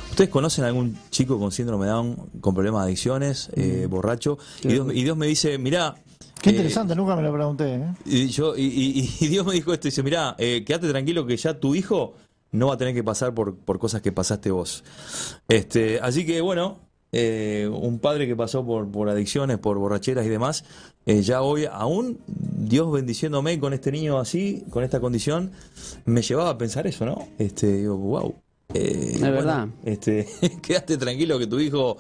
¿Ustedes 0.10 0.30
conocen 0.30 0.64
algún 0.66 0.98
chico 1.10 1.40
con 1.40 1.52
síndrome 1.52 1.86
de 1.86 1.92
Down 1.92 2.16
con 2.42 2.54
problemas 2.54 2.82
de 2.84 2.86
adicciones, 2.88 3.50
eh, 3.56 3.88
borracho? 3.90 4.38
Y 4.64 4.68
Dios, 4.70 4.88
y 4.94 5.04
Dios 5.04 5.18
me 5.18 5.28
dice, 5.28 5.58
mirá... 5.58 5.96
Qué 6.42 6.50
eh, 6.52 6.54
interesante, 6.54 6.96
nunca 6.96 7.16
me 7.16 7.24
lo 7.24 7.34
pregunté. 7.34 7.76
¿eh? 7.76 7.88
y, 8.06 8.28
yo, 8.28 8.56
y, 8.56 8.62
y- 8.64 9.16
y 9.20 9.28
Dios 9.30 9.46
me 9.46 9.54
dijo 9.54 9.74
esto, 9.74 9.88
dice, 9.88 10.04
mirá, 10.04 10.36
eh, 10.38 10.64
quédate 10.66 10.90
tranquilo 10.90 11.26
que 11.26 11.36
ya 11.38 11.60
tu 11.60 11.74
hijo 11.76 12.14
no 12.52 12.68
va 12.68 12.76
a 12.76 12.78
tener 12.78 12.94
que 12.94 13.04
pasar 13.04 13.34
por, 13.34 13.56
por 13.58 13.80
cosas 13.80 14.02
que 14.02 14.12
pasaste 14.12 14.52
vos. 14.52 14.84
Este, 15.48 16.00
así 16.00 16.26
que 16.26 16.40
bueno, 16.42 16.80
eh, 17.18 17.70
un 17.72 18.00
padre 18.00 18.28
que 18.28 18.36
pasó 18.36 18.66
por, 18.66 18.92
por 18.92 19.08
adicciones, 19.08 19.58
por 19.58 19.78
borracheras 19.78 20.26
y 20.26 20.30
demás, 20.30 20.66
eh, 21.06 21.22
ya 21.22 21.42
hoy, 21.42 21.66
aún 21.72 22.20
Dios 22.28 22.92
bendiciéndome 22.92 23.58
con 23.60 23.74
este 23.74 23.90
niño 23.92 24.20
así, 24.20 24.66
con 24.70 24.84
esta 24.84 25.00
condición, 25.00 25.52
me 26.04 26.22
llevaba 26.22 26.50
a 26.50 26.58
pensar 26.58 26.88
eso, 26.88 27.06
¿no? 27.06 27.28
Este, 27.40 27.78
digo, 27.78 27.96
wow. 27.98 28.36
Es 28.74 29.22
verdad. 29.22 29.70
Este, 29.86 30.28
quédate 30.62 30.98
tranquilo 30.98 31.40
que 31.40 31.48
tu 31.48 31.60
hijo 31.60 31.96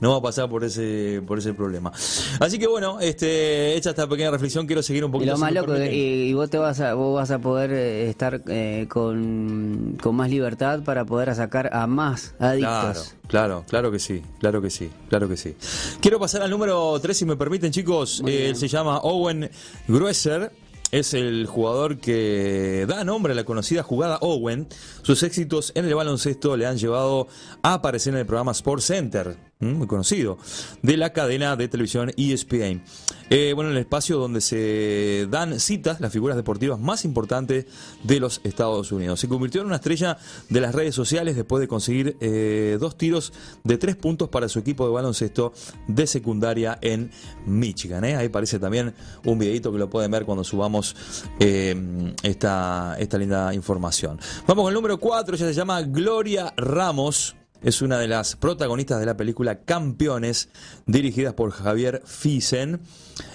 no 0.00 0.12
va 0.12 0.18
a 0.18 0.22
pasar 0.22 0.48
por 0.48 0.62
ese 0.62 1.22
por 1.26 1.38
ese 1.38 1.54
problema. 1.54 1.90
Así 2.38 2.58
que 2.58 2.68
bueno, 2.68 3.00
este, 3.00 3.74
hecha 3.74 3.90
esta 3.90 4.06
pequeña 4.08 4.30
reflexión, 4.30 4.66
quiero 4.66 4.82
seguir 4.82 5.04
un 5.04 5.10
Y 5.10 5.12
poquito. 5.12 5.32
lo 5.32 5.36
si 5.38 5.40
más 5.40 5.52
loco, 5.52 5.76
y, 5.76 6.28
y 6.28 6.34
vos 6.34 6.48
te 6.48 6.58
vas 6.58 6.78
a, 6.80 6.94
vos 6.94 7.16
vas 7.16 7.30
a 7.32 7.40
poder 7.40 7.72
eh, 7.72 8.08
estar 8.08 8.42
eh, 8.46 8.86
con, 8.88 9.96
con 10.00 10.14
más 10.14 10.30
libertad 10.30 10.84
para 10.84 11.04
poder 11.04 11.34
sacar 11.34 11.70
a 11.74 11.86
más 11.88 12.34
adictos. 12.38 12.60
claro, 12.68 13.19
claro 13.68 13.92
que 13.92 13.98
sí, 13.98 14.22
claro 14.40 14.60
que 14.60 14.70
sí, 14.70 14.90
claro 15.08 15.28
que 15.28 15.36
sí. 15.36 15.54
Quiero 16.00 16.18
pasar 16.18 16.42
al 16.42 16.50
número 16.50 16.98
3, 17.00 17.16
si 17.16 17.24
me 17.24 17.36
permiten, 17.36 17.70
chicos. 17.70 18.22
Muy 18.22 18.32
Eh, 18.32 18.48
él 18.48 18.56
se 18.56 18.68
llama 18.68 18.98
Owen 18.98 19.50
Grueser. 19.86 20.52
Es 20.90 21.14
el 21.14 21.46
jugador 21.46 21.98
que 21.98 22.84
da 22.88 23.04
nombre 23.04 23.32
a 23.32 23.36
la 23.36 23.44
conocida 23.44 23.84
jugada 23.84 24.18
Owen. 24.22 24.66
Sus 25.02 25.22
éxitos 25.22 25.70
en 25.76 25.84
el 25.84 25.94
baloncesto 25.94 26.56
le 26.56 26.66
han 26.66 26.78
llevado 26.78 27.28
a 27.62 27.74
aparecer 27.74 28.12
en 28.14 28.20
el 28.20 28.26
programa 28.26 28.50
Sports 28.50 28.86
Center. 28.86 29.49
Muy 29.60 29.86
conocido, 29.86 30.38
de 30.82 30.96
la 30.96 31.12
cadena 31.12 31.54
de 31.56 31.68
televisión 31.68 32.10
ESPN. 32.16 32.82
Eh, 33.28 33.52
bueno, 33.54 33.70
el 33.70 33.76
espacio 33.76 34.18
donde 34.18 34.40
se 34.40 35.28
dan 35.30 35.60
citas 35.60 36.00
las 36.00 36.12
figuras 36.12 36.36
deportivas 36.36 36.80
más 36.80 37.04
importantes 37.04 37.66
de 38.02 38.20
los 38.20 38.40
Estados 38.42 38.90
Unidos. 38.90 39.20
Se 39.20 39.28
convirtió 39.28 39.60
en 39.60 39.68
una 39.68 39.76
estrella 39.76 40.18
de 40.48 40.60
las 40.60 40.74
redes 40.74 40.94
sociales 40.94 41.36
después 41.36 41.60
de 41.60 41.68
conseguir 41.68 42.16
eh, 42.20 42.78
dos 42.80 42.96
tiros 42.96 43.32
de 43.62 43.78
tres 43.78 43.96
puntos 43.96 44.30
para 44.30 44.48
su 44.48 44.58
equipo 44.58 44.86
de 44.86 44.92
baloncesto 44.92 45.52
de 45.86 46.06
secundaria 46.06 46.78
en 46.80 47.10
Michigan. 47.46 48.04
¿eh? 48.04 48.16
Ahí 48.16 48.26
aparece 48.26 48.58
también 48.58 48.94
un 49.24 49.38
videito 49.38 49.70
que 49.72 49.78
lo 49.78 49.90
pueden 49.90 50.10
ver 50.10 50.24
cuando 50.24 50.42
subamos 50.42 50.96
eh, 51.38 52.14
esta, 52.22 52.96
esta 52.98 53.18
linda 53.18 53.54
información. 53.54 54.18
Vamos 54.46 54.64
con 54.64 54.70
el 54.70 54.74
número 54.74 54.98
4, 54.98 55.36
ella 55.36 55.46
se 55.46 55.54
llama 55.54 55.82
Gloria 55.82 56.52
Ramos. 56.56 57.39
Es 57.62 57.82
una 57.82 57.98
de 57.98 58.08
las 58.08 58.36
protagonistas 58.36 59.00
de 59.00 59.06
la 59.06 59.16
película 59.16 59.60
Campeones, 59.60 60.48
dirigidas 60.86 61.34
por 61.34 61.50
Javier 61.50 62.02
Fisen. 62.06 62.80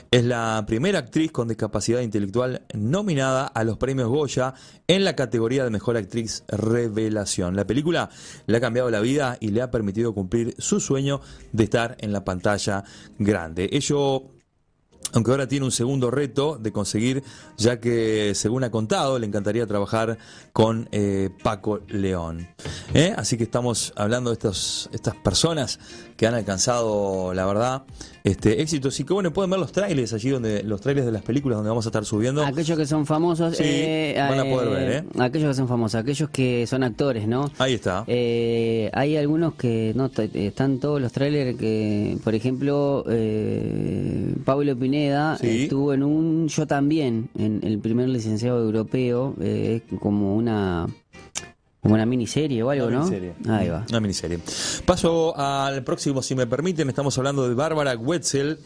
Es 0.10 0.24
la 0.24 0.64
primera 0.66 1.00
actriz 1.00 1.32
con 1.32 1.48
discapacidad 1.48 2.02
intelectual 2.02 2.64
nominada 2.74 3.46
a 3.46 3.64
los 3.64 3.78
premios 3.78 4.10
Goya 4.10 4.56
en 4.88 5.04
la 5.04 5.16
categoría 5.16 5.64
de 5.64 5.70
Mejor 5.70 5.98
Actriz 5.98 6.44
Revelación. 6.48 7.56
La 7.56 7.68
película 7.68 8.10
le 8.48 8.58
ha 8.58 8.62
cambiado 8.62 8.90
la 8.90 9.00
vida 9.00 9.38
y 9.40 9.50
le 9.50 9.62
ha 9.62 9.70
permitido 9.70 10.14
cumplir 10.16 10.56
su 10.58 10.80
sueño 10.80 11.22
de 11.52 11.66
estar 11.66 11.96
en 12.00 12.12
la 12.12 12.26
pantalla 12.26 12.84
grande. 13.20 13.70
Ello 13.72 14.35
aunque 15.14 15.32
ahora 15.32 15.48
tiene 15.48 15.66
un 15.66 15.72
segundo 15.72 16.12
reto 16.12 16.58
de 16.58 16.72
conseguir, 16.72 17.24
ya 17.58 17.80
que 17.80 18.34
según 18.36 18.64
ha 18.64 18.72
contado, 18.72 19.20
le 19.20 19.28
encantaría 19.28 19.66
trabajar 19.66 20.18
con 20.52 20.90
eh, 20.92 21.30
Paco 21.44 21.82
León. 21.88 22.48
¿Eh? 22.94 23.14
Así 23.16 23.38
que 23.38 23.44
estamos 23.44 23.94
hablando 23.96 24.30
de 24.30 24.36
estos, 24.36 24.90
estas 24.94 25.16
personas 25.16 25.80
que 26.18 26.28
han 26.28 26.34
alcanzado, 26.34 27.34
la 27.34 27.46
verdad, 27.46 27.84
este, 28.24 28.62
éxitos. 28.62 29.00
Y 29.00 29.04
que 29.04 29.14
bueno, 29.14 29.32
pueden 29.34 29.52
ver 29.52 29.60
los 29.60 29.72
trailers 29.72 30.14
allí, 30.14 30.30
donde 30.30 30.64
los 30.64 30.82
trailers 30.82 31.06
de 31.06 31.12
las 31.12 31.24
películas 31.24 31.58
donde 31.58 31.70
vamos 31.70 31.86
a 31.86 31.90
estar 31.90 32.06
subiendo. 32.06 32.44
Aquellos 32.44 32.78
que 32.78 32.86
son 32.86 33.06
famosos, 33.06 33.56
Sí, 33.58 33.64
eh, 33.66 34.16
van 34.18 34.40
a 34.40 34.44
poder 34.46 34.70
ver, 34.70 34.92
¿eh? 34.92 35.04
aquellos 35.20 35.50
que 35.50 35.56
son 35.56 35.68
famosos, 35.68 36.00
aquellos 36.00 36.30
que 36.30 36.66
son 36.68 36.84
actores, 36.84 37.28
¿no? 37.28 37.52
Ahí 37.58 37.74
está. 37.74 38.06
Hay 38.08 39.18
algunos 39.18 39.56
que 39.56 39.94
no 39.96 40.10
están 40.34 40.80
todos 40.80 41.02
los 41.02 41.12
trailers 41.12 41.58
que, 41.58 42.18
por 42.24 42.34
ejemplo, 42.34 43.06
Pablo 44.46 44.76
Pineda 44.78 44.95
Sí. 45.40 45.64
estuvo 45.64 45.94
en 45.94 46.04
un 46.04 46.48
yo 46.48 46.66
también, 46.68 47.30
en 47.38 47.60
el 47.64 47.80
primer 47.80 48.10
licenciado 48.10 48.62
europeo, 48.64 49.36
eh, 49.42 49.82
como 50.00 50.36
una 50.36 50.88
como 51.82 51.94
una 51.94 52.06
miniserie 52.08 52.64
o 52.64 52.72
algo, 52.72 52.88
Una 52.88 52.96
¿no? 52.98 53.04
miniserie. 53.06 53.34
Ahí 53.48 53.70
va. 53.70 53.86
Una 53.90 54.00
miniserie. 54.00 54.40
Paso 54.86 55.38
al 55.38 55.84
próximo, 55.84 56.24
si 56.24 56.34
me 56.34 56.48
permiten. 56.48 56.90
Estamos 56.90 57.16
hablando 57.20 57.48
de 57.48 57.54
Bárbara 57.54 57.96
Wetzel. 57.96 58.58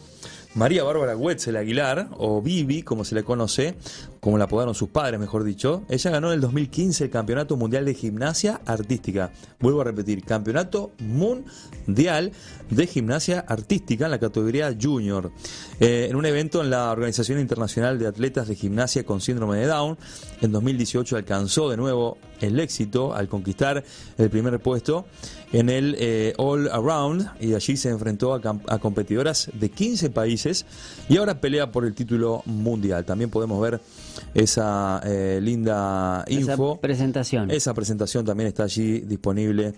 María 0.55 0.83
Bárbara 0.83 1.15
Wetzel 1.15 1.57
Aguilar, 1.57 2.07
o 2.17 2.41
Bibi, 2.41 2.81
como 2.81 3.05
se 3.05 3.13
le 3.13 3.23
conoce, 3.23 3.75
como 4.19 4.37
la 4.37 4.45
apodaron 4.45 4.75
sus 4.75 4.89
padres, 4.89 5.19
mejor 5.19 5.43
dicho. 5.43 5.83
Ella 5.89 6.11
ganó 6.11 6.27
en 6.27 6.35
el 6.35 6.41
2015 6.41 7.05
el 7.05 7.09
Campeonato 7.09 7.55
Mundial 7.57 7.85
de 7.85 7.93
Gimnasia 7.93 8.61
Artística. 8.65 9.31
Vuelvo 9.59 9.81
a 9.81 9.85
repetir, 9.85 10.23
Campeonato 10.23 10.91
Mundial 10.99 12.31
de 12.69 12.87
Gimnasia 12.87 13.39
Artística 13.47 14.05
en 14.05 14.11
la 14.11 14.19
categoría 14.19 14.75
Junior. 14.79 15.31
Eh, 15.79 16.07
en 16.09 16.15
un 16.15 16.25
evento 16.25 16.61
en 16.61 16.69
la 16.69 16.91
Organización 16.91 17.39
Internacional 17.39 17.97
de 17.97 18.07
Atletas 18.07 18.47
de 18.47 18.55
Gimnasia 18.55 19.05
con 19.05 19.21
Síndrome 19.21 19.57
de 19.57 19.67
Down, 19.67 19.97
en 20.41 20.51
2018 20.51 21.15
alcanzó 21.15 21.69
de 21.69 21.77
nuevo 21.77 22.17
el 22.41 22.59
éxito 22.59 23.13
al 23.13 23.27
conquistar 23.27 23.83
el 24.17 24.29
primer 24.29 24.59
puesto 24.59 25.05
en 25.51 25.69
el 25.69 25.95
eh, 25.99 26.33
All 26.37 26.69
Around 26.69 27.31
y 27.39 27.53
allí 27.53 27.75
se 27.75 27.89
enfrentó 27.89 28.33
a, 28.33 28.79
competidoras 28.79 29.49
de 29.53 29.69
15 29.69 30.09
países 30.11 30.65
y 31.07 31.17
ahora 31.17 31.41
pelea 31.41 31.71
por 31.71 31.85
el 31.85 31.93
título 31.93 32.43
mundial. 32.45 33.05
También 33.05 33.29
podemos 33.29 33.61
ver 33.61 33.81
esa 34.33 35.01
eh, 35.05 35.39
linda 35.41 36.23
Esa 36.27 36.51
info. 36.51 36.79
presentación. 36.79 37.51
Esa 37.51 37.73
presentación 37.73 38.25
también 38.25 38.47
está 38.47 38.63
allí 38.63 38.99
disponible 38.99 39.73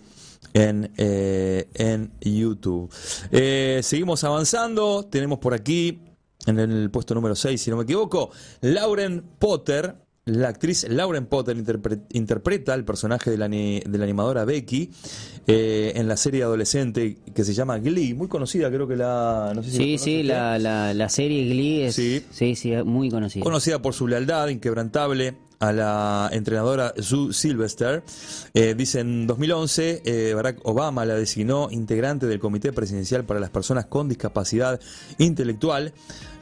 en, 0.54 0.92
eh, 0.98 1.68
en 1.74 2.12
YouTube. 2.22 2.90
Eh, 3.32 3.80
seguimos 3.84 4.24
avanzando, 4.24 5.06
tenemos 5.06 5.40
por 5.40 5.54
aquí, 5.54 6.02
en 6.46 6.60
el 6.60 6.90
puesto 6.90 7.14
número 7.14 7.36
6, 7.36 7.62
si 7.62 7.70
no 7.70 7.78
me 7.78 7.84
equivoco, 7.84 8.32
Lauren 8.62 9.24
Potter. 9.40 9.96
La 10.32 10.50
actriz 10.50 10.88
Lauren 10.90 11.26
Potter 11.26 11.58
interpre- 11.58 12.02
interpreta 12.14 12.74
el 12.74 12.86
personaje 12.86 13.32
de 13.32 13.38
la, 13.38 13.50
de 13.50 13.84
la 13.98 14.04
animadora 14.04 14.46
Becky 14.46 14.90
eh, 15.48 15.94
en 15.96 16.08
la 16.08 16.16
serie 16.16 16.44
adolescente 16.44 17.18
que 17.34 17.44
se 17.44 17.54
llama 17.54 17.80
Glee, 17.80 18.14
muy 18.14 18.28
conocida, 18.28 18.70
creo 18.70 18.88
que 18.88 18.96
la... 18.96 19.52
No 19.56 19.62
sé 19.64 19.72
si 19.72 19.78
Sí, 19.78 19.92
la 19.92 19.98
sí, 19.98 20.24
la, 20.24 20.60
la, 20.60 20.94
la 20.94 21.10
serie 21.10 21.46
Glee 21.50 21.84
es 21.84 21.96
Sí. 21.96 22.24
sí. 22.32 22.56
Sí, 22.56 22.72
es 22.74 22.86
muy 22.86 23.10
conocida. 23.10 23.44
Conocida 23.44 23.82
por 23.82 23.94
su 23.94 24.08
lealtad 24.08 24.48
inquebrantable 24.48 25.36
a 25.62 25.72
la 25.72 26.30
entrenadora 26.34 26.94
Sue 27.00 27.34
Sylvester. 27.34 28.04
Eh, 28.54 28.74
dice 28.76 29.00
en 29.00 29.28
2011, 29.28 30.02
eh, 30.04 30.34
Barack 30.34 30.60
Obama 30.64 31.06
la 31.06 31.16
designó 31.16 31.70
integrante 31.72 32.26
del 32.26 32.40
Comité 32.40 32.74
Presidencial 32.74 33.24
para 33.26 33.40
las 33.40 33.52
Personas 33.52 33.86
con 33.86 34.10
Discapacidad 34.10 34.80
Intelectual, 35.20 35.94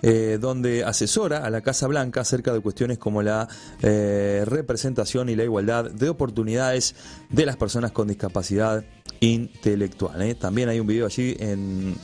eh, 0.02 0.38
donde 0.40 0.86
asesora 0.86 1.46
a 1.46 1.50
la 1.50 1.60
Casa 1.60 1.86
Blanca 1.88 2.22
acerca 2.22 2.54
de 2.54 2.62
cuestiones 2.62 2.98
como 2.98 3.22
la 3.22 3.50
eh, 3.82 4.44
representación 4.46 5.28
y 5.28 5.36
la 5.36 5.44
igualdad 5.44 5.92
de 5.92 6.08
oportunidades 6.08 6.96
de 7.30 7.46
las 7.46 7.58
personas 7.58 7.92
con 7.92 8.08
discapacidad 8.08 8.86
intelectual. 9.20 10.38
También 10.38 10.70
hay 10.70 10.80
un 10.80 10.88
video 10.88 11.06
allí 11.06 11.36
en 11.40 11.96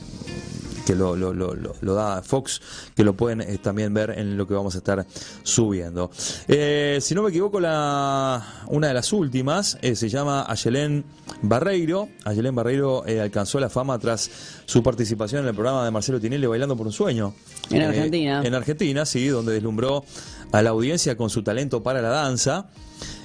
que 0.86 0.94
lo, 0.94 1.14
lo, 1.16 1.34
lo, 1.34 1.54
lo- 1.54 1.74
lo 1.80 1.94
da 1.94 2.22
Fox, 2.22 2.62
que 2.94 3.04
lo 3.04 3.14
pueden 3.14 3.42
eh, 3.42 3.58
también 3.60 3.92
ver 3.92 4.14
en 4.16 4.36
lo 4.38 4.46
que 4.46 4.54
vamos 4.54 4.74
a 4.76 4.78
estar 4.78 5.04
subiendo. 5.42 6.10
Eh, 6.48 6.98
si 7.02 7.14
no 7.14 7.22
me 7.22 7.30
equivoco, 7.30 7.60
la, 7.60 8.62
una 8.68 8.88
de 8.88 8.94
las 8.94 9.12
últimas 9.12 9.76
eh, 9.82 9.94
se 9.96 10.08
llama 10.08 10.46
Ayelén 10.48 11.04
Barreiro. 11.42 12.08
Ayelén 12.24 12.54
Barreiro 12.54 13.04
alcanzó 13.20 13.60
la 13.60 13.68
fama 13.68 13.98
tras 13.98 14.30
su 14.64 14.82
participación 14.82 15.42
en 15.42 15.48
el 15.48 15.54
programa 15.54 15.84
de 15.84 15.90
Marcelo 15.90 16.20
Tinelli 16.20 16.46
Bailando 16.46 16.76
por 16.76 16.86
un 16.86 16.92
Sueño. 16.92 17.34
En 17.70 17.82
Argentina. 17.82 18.42
en 18.44 18.54
Argentina, 18.54 19.04
sí, 19.04 19.26
donde 19.26 19.52
deslumbró 19.52 20.04
a 20.52 20.62
la 20.62 20.70
audiencia 20.70 21.16
con 21.16 21.30
su 21.30 21.42
talento 21.42 21.82
para 21.82 22.02
la 22.02 22.08
danza. 22.08 22.68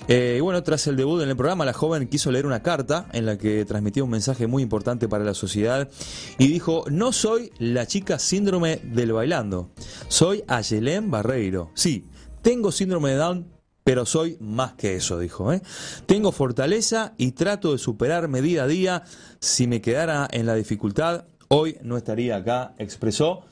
Eh, 0.07 0.36
y 0.38 0.41
bueno, 0.41 0.62
tras 0.63 0.88
el 0.88 0.95
debut 0.95 1.21
en 1.21 1.29
el 1.29 1.38
programa, 1.38 1.63
la 1.63 1.73
joven 1.73 2.07
quiso 2.07 2.31
leer 2.31 2.45
una 2.45 2.63
carta 2.63 3.07
en 3.13 3.25
la 3.25 3.38
que 3.38 3.63
transmitía 3.65 4.03
un 4.03 4.10
mensaje 4.10 4.47
muy 4.47 4.63
importante 4.63 5.07
para 5.07 5.23
la 5.23 5.34
sociedad 5.34 5.89
y 6.38 6.47
dijo, 6.47 6.86
no 6.89 7.12
soy 7.12 7.51
la 7.60 7.86
chica 7.86 8.19
síndrome 8.19 8.81
del 8.84 9.13
bailando, 9.13 9.69
soy 10.07 10.43
Ayelén 10.47 11.12
Barreiro. 11.12 11.71
Sí, 11.75 12.05
tengo 12.41 12.71
síndrome 12.71 13.12
de 13.12 13.15
Down, 13.17 13.47
pero 13.84 14.05
soy 14.05 14.38
más 14.39 14.73
que 14.73 14.95
eso, 14.95 15.19
dijo. 15.19 15.53
¿eh? 15.53 15.62
Tengo 16.05 16.31
fortaleza 16.31 17.13
y 17.17 17.31
trato 17.31 17.71
de 17.71 17.77
superarme 17.77 18.41
día 18.41 18.63
a 18.63 18.67
día. 18.67 19.03
Si 19.39 19.67
me 19.67 19.81
quedara 19.81 20.27
en 20.31 20.45
la 20.45 20.55
dificultad, 20.55 21.25
hoy 21.47 21.77
no 21.84 21.97
estaría 21.97 22.38
acá, 22.38 22.73
expresó. 22.77 23.45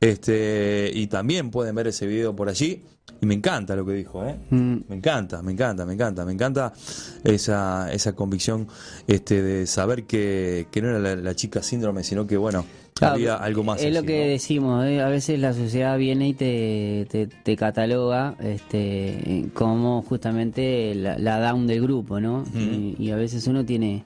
Este, 0.00 0.90
y 0.92 1.06
también 1.06 1.50
pueden 1.50 1.74
ver 1.74 1.88
ese 1.88 2.06
video 2.06 2.36
por 2.36 2.48
allí. 2.48 2.84
Y 3.20 3.26
me 3.26 3.34
encanta 3.34 3.74
lo 3.76 3.84
que 3.84 3.92
dijo, 3.92 4.24
¿eh? 4.26 4.36
Mm. 4.50 4.76
Me 4.88 4.96
encanta, 4.96 5.42
me 5.42 5.52
encanta, 5.52 5.86
me 5.86 5.94
encanta, 5.94 6.24
me 6.24 6.32
encanta 6.32 6.72
esa, 7.24 7.92
esa 7.92 8.14
convicción 8.14 8.68
este, 9.06 9.42
de 9.42 9.66
saber 9.66 10.04
que, 10.04 10.66
que 10.70 10.82
no 10.82 10.90
era 10.90 10.98
la, 10.98 11.16
la 11.16 11.34
chica 11.34 11.62
síndrome, 11.62 12.04
sino 12.04 12.26
que, 12.26 12.36
bueno, 12.36 12.64
Claro, 12.96 13.14
había 13.16 13.34
algo 13.34 13.62
más. 13.62 13.82
Es 13.82 13.92
lo 13.94 14.02
que 14.04 14.22
¿no? 14.22 14.28
decimos, 14.28 14.86
¿eh? 14.86 15.02
a 15.02 15.08
veces 15.08 15.38
la 15.38 15.52
sociedad 15.52 15.98
viene 15.98 16.28
y 16.28 16.32
te, 16.32 17.06
te, 17.10 17.26
te 17.26 17.54
cataloga 17.54 18.36
este, 18.40 19.50
como 19.52 20.00
justamente 20.00 20.94
la, 20.94 21.18
la 21.18 21.38
down 21.40 21.66
del 21.66 21.82
grupo, 21.82 22.20
¿no? 22.20 22.44
y, 22.54 22.96
y 22.98 23.10
a 23.10 23.16
veces 23.16 23.46
uno 23.48 23.66
tiene, 23.66 24.02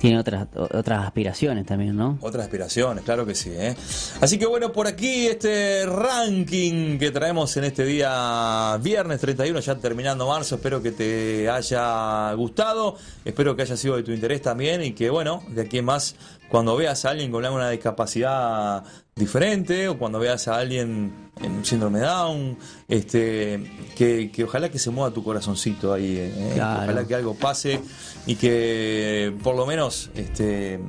tiene 0.00 0.18
otras, 0.18 0.48
otras 0.54 1.04
aspiraciones 1.04 1.66
también, 1.66 1.94
¿no? 1.94 2.16
Otras 2.22 2.44
aspiraciones, 2.44 3.04
claro 3.04 3.26
que 3.26 3.34
sí. 3.34 3.50
¿eh? 3.52 3.76
Así 4.22 4.38
que 4.38 4.46
bueno, 4.46 4.72
por 4.72 4.86
aquí 4.86 5.26
este 5.26 5.84
ranking 5.84 6.98
que 6.98 7.10
traemos 7.10 7.54
en 7.58 7.64
este 7.64 7.84
día 7.84 8.78
viernes 8.82 9.20
31, 9.20 9.60
ya 9.60 9.74
terminando 9.76 10.26
marzo, 10.26 10.54
espero 10.54 10.82
que 10.82 10.92
te 10.92 11.50
haya 11.50 12.32
gustado, 12.32 12.96
espero 13.26 13.54
que 13.54 13.62
haya 13.62 13.76
sido 13.76 13.96
de 13.96 14.02
tu 14.02 14.12
interés 14.12 14.40
también 14.40 14.82
y 14.82 14.92
que 14.92 15.10
bueno, 15.10 15.42
de 15.48 15.60
aquí 15.60 15.82
más, 15.82 16.16
cuando 16.50 16.76
veas 16.76 17.04
a 17.04 17.10
alguien 17.10 17.30
con 17.30 17.44
alguna 17.44 17.70
discapacidad 17.70 18.82
diferente 19.14 19.88
o 19.88 19.98
cuando 19.98 20.18
veas 20.18 20.48
a 20.48 20.56
alguien 20.58 21.30
en 21.42 21.64
síndrome 21.64 22.00
Down, 22.00 22.56
este, 22.88 23.60
que, 23.96 24.30
que 24.30 24.44
ojalá 24.44 24.68
que 24.70 24.78
se 24.78 24.90
mueva 24.90 25.12
tu 25.12 25.22
corazoncito 25.24 25.92
ahí, 25.92 26.16
¿eh? 26.18 26.50
Claro. 26.54 26.82
ojalá 26.84 27.06
que 27.06 27.14
algo 27.14 27.34
pase 27.34 27.80
y 28.26 28.34
que 28.36 29.32
por 29.42 29.56
lo 29.56 29.64
menos 29.66 30.10
este, 30.14 30.80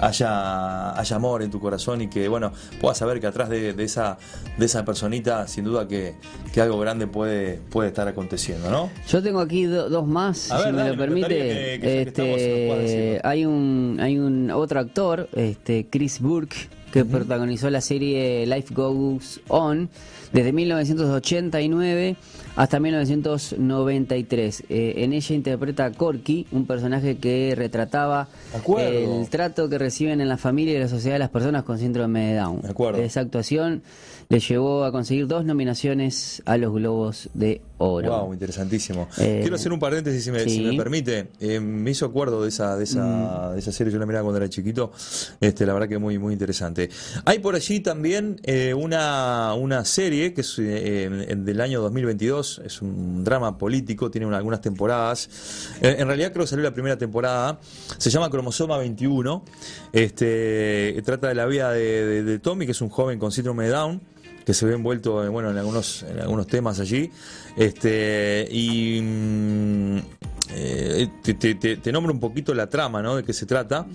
haya, 0.00 0.98
haya 0.98 1.16
amor 1.16 1.42
en 1.42 1.50
tu 1.50 1.60
corazón 1.60 2.02
y 2.02 2.08
que 2.08 2.28
bueno 2.28 2.52
puedas 2.80 2.98
saber 2.98 3.20
que 3.20 3.26
atrás 3.26 3.48
de, 3.48 3.72
de 3.72 3.84
esa 3.84 4.18
de 4.58 4.66
esa 4.66 4.84
personita 4.84 5.48
sin 5.48 5.64
duda 5.64 5.88
que, 5.88 6.14
que 6.52 6.60
algo 6.60 6.78
grande 6.78 7.06
puede 7.06 7.54
puede 7.70 7.88
estar 7.88 8.06
aconteciendo 8.08 8.70
¿no? 8.70 8.90
Yo 9.08 9.22
tengo 9.22 9.40
aquí 9.40 9.64
do- 9.64 9.88
dos 9.88 10.06
más, 10.06 10.50
A 10.50 10.58
si 10.58 10.64
ver, 10.64 10.72
me 10.74 10.78
dale, 10.78 10.90
lo 10.90 10.96
me 10.96 11.02
permite. 11.06 11.28
que- 11.80 12.02
este, 12.02 13.20
hay 13.24 13.46
un 13.46 13.98
hay 14.00 14.18
un 14.18 14.50
otro 14.50 14.80
actor, 14.80 14.95
este 15.34 15.86
Chris 15.90 16.20
Burke, 16.20 16.56
que 16.90 17.04
protagonizó 17.04 17.68
la 17.68 17.82
serie 17.82 18.46
Life 18.46 18.72
Goes 18.72 19.42
On 19.48 19.90
desde 20.32 20.52
1989 20.52 22.16
hasta 22.56 22.80
1993. 22.80 24.64
Eh, 24.68 24.94
en 24.96 25.12
ella 25.12 25.34
interpreta 25.34 25.84
a 25.84 25.92
Corky, 25.92 26.46
un 26.50 26.66
personaje 26.66 27.18
que 27.18 27.54
retrataba 27.54 28.28
De 28.76 29.04
el 29.04 29.28
trato 29.28 29.68
que 29.68 29.78
reciben 29.78 30.20
en 30.20 30.28
la 30.28 30.38
familia 30.38 30.74
y 30.74 30.78
la 30.78 30.88
sociedad 30.88 31.18
las 31.18 31.30
personas 31.30 31.64
con 31.64 31.78
síndrome 31.78 32.32
de 32.32 32.36
Down. 32.36 32.62
De 32.62 32.70
acuerdo. 32.70 33.02
Esa 33.02 33.20
actuación 33.20 33.82
le 34.28 34.40
llevó 34.40 34.84
a 34.84 34.92
conseguir 34.92 35.26
dos 35.26 35.44
nominaciones 35.44 36.42
a 36.46 36.56
los 36.56 36.72
Globos 36.74 37.28
de 37.34 37.60
Oro. 37.78 38.10
Wow, 38.10 38.32
interesantísimo. 38.32 39.08
Eh, 39.18 39.38
Quiero 39.42 39.56
hacer 39.56 39.72
un 39.72 39.78
paréntesis 39.78 40.24
si 40.24 40.30
me, 40.30 40.40
si 40.40 40.50
sí. 40.50 40.62
me 40.62 40.76
permite. 40.76 41.28
Eh, 41.38 41.60
me 41.60 41.90
hizo 41.90 42.06
acuerdo 42.06 42.42
de 42.42 42.48
esa, 42.48 42.76
de 42.76 42.84
esa, 42.84 43.52
de 43.52 43.58
esa 43.58 43.70
serie, 43.70 43.92
yo 43.92 43.98
la 43.98 44.06
miraba 44.06 44.24
cuando 44.24 44.38
era 44.38 44.48
chiquito. 44.48 44.92
Este, 45.40 45.66
la 45.66 45.74
verdad 45.74 45.88
que 45.88 45.98
muy, 45.98 46.18
muy 46.18 46.32
interesante. 46.32 46.88
Hay 47.24 47.38
por 47.38 47.54
allí 47.54 47.80
también 47.80 48.40
una, 48.76 49.54
una 49.54 49.84
serie 49.84 50.32
que 50.32 50.40
es 50.40 50.56
del 50.56 51.60
año 51.60 51.80
2022, 51.82 52.45
es 52.64 52.80
un 52.82 53.22
drama 53.24 53.56
político, 53.58 54.10
tiene 54.10 54.26
una- 54.26 54.36
algunas 54.38 54.60
temporadas. 54.60 55.28
Eh, 55.80 55.96
en 55.98 56.06
realidad 56.06 56.32
creo 56.32 56.44
que 56.44 56.48
salió 56.48 56.62
la 56.64 56.72
primera 56.74 56.96
temporada. 56.96 57.58
Se 57.98 58.10
llama 58.10 58.30
Cromosoma 58.30 58.78
21. 58.78 59.44
Este, 59.92 61.00
trata 61.04 61.28
de 61.28 61.34
la 61.34 61.46
vida 61.46 61.72
de, 61.72 62.22
de- 62.22 62.38
Tommy, 62.38 62.66
que 62.66 62.72
es 62.72 62.80
un 62.80 62.88
joven 62.88 63.18
con 63.18 63.32
síndrome 63.32 63.64
de 63.64 63.70
Down 63.70 64.00
que 64.44 64.54
se 64.54 64.64
ve 64.64 64.74
envuelto 64.74 65.24
en, 65.24 65.32
bueno, 65.32 65.50
en 65.50 65.58
algunos, 65.58 66.04
en 66.04 66.20
algunos 66.20 66.46
temas 66.46 66.78
allí. 66.78 67.10
Este, 67.56 68.46
y 68.50 69.00
mm, 69.02 69.98
eh, 70.52 71.08
te, 71.22 71.34
te- 71.34 71.54
te- 71.56 71.76
te 71.76 71.92
nombro 71.92 72.12
un 72.12 72.20
poquito 72.20 72.54
la 72.54 72.68
trama 72.68 73.02
¿no? 73.02 73.16
de 73.16 73.24
qué 73.24 73.32
se 73.32 73.46
trata. 73.46 73.86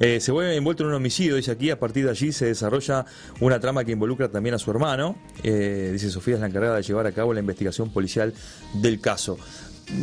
Eh, 0.00 0.20
se 0.20 0.32
vuelve 0.32 0.56
envuelto 0.56 0.82
en 0.84 0.88
un 0.90 0.94
homicidio, 0.94 1.36
dice 1.36 1.50
aquí, 1.50 1.70
a 1.70 1.78
partir 1.78 2.04
de 2.04 2.10
allí 2.10 2.32
se 2.32 2.46
desarrolla 2.46 3.04
una 3.40 3.60
trama 3.60 3.84
que 3.84 3.92
involucra 3.92 4.28
también 4.28 4.54
a 4.54 4.58
su 4.58 4.70
hermano. 4.70 5.16
Eh, 5.42 5.90
dice 5.92 6.10
Sofía 6.10 6.34
es 6.34 6.40
la 6.40 6.46
encargada 6.46 6.76
de 6.76 6.82
llevar 6.82 7.06
a 7.06 7.12
cabo 7.12 7.34
la 7.34 7.40
investigación 7.40 7.90
policial 7.90 8.32
del 8.74 9.00
caso. 9.00 9.38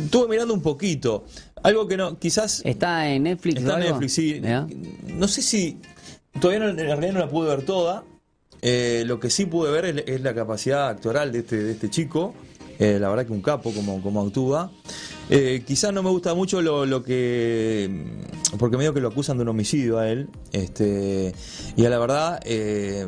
Estuve 0.04 0.28
mirando 0.28 0.52
un 0.54 0.62
poquito, 0.62 1.26
algo 1.62 1.86
que 1.86 1.96
no, 1.96 2.18
quizás... 2.18 2.60
¿Está 2.64 3.08
en 3.08 3.22
Netflix? 3.24 3.58
Está 3.60 3.74
en? 3.74 3.80
Netflix, 3.90 4.12
sí. 4.12 4.40
¿Ya? 4.42 4.66
No 5.06 5.28
sé 5.28 5.42
si. 5.42 5.78
Todavía 6.40 6.64
no, 6.66 6.68
en 6.70 6.76
realidad 6.76 7.12
no 7.12 7.18
la 7.20 7.28
pude 7.28 7.48
ver 7.48 7.64
toda. 7.64 8.04
Lo 8.62 9.20
que 9.20 9.30
sí 9.30 9.46
pude 9.46 9.70
ver 9.70 9.84
es, 9.84 10.04
es 10.08 10.20
la 10.22 10.34
capacidad 10.34 10.88
actoral 10.88 11.30
de 11.30 11.38
este, 11.40 11.62
de 11.62 11.72
este 11.72 11.88
chico. 11.88 12.34
Eh, 12.78 12.98
la 13.00 13.08
verdad 13.08 13.26
que 13.26 13.32
un 13.32 13.42
capo 13.42 13.72
como, 13.72 14.02
como 14.02 14.22
actúa. 14.22 14.70
Eh, 15.28 15.62
quizás 15.66 15.92
no 15.92 16.02
me 16.02 16.10
gusta 16.10 16.34
mucho 16.34 16.62
lo, 16.62 16.86
lo 16.86 17.02
que. 17.02 17.90
Porque 18.58 18.76
medio 18.76 18.94
que 18.94 19.00
lo 19.00 19.08
acusan 19.08 19.36
de 19.38 19.42
un 19.42 19.48
homicidio 19.48 19.98
a 19.98 20.08
él. 20.08 20.28
Este, 20.52 21.34
y 21.76 21.84
a 21.84 21.90
la 21.90 21.98
verdad. 21.98 22.40
eh, 22.44 23.06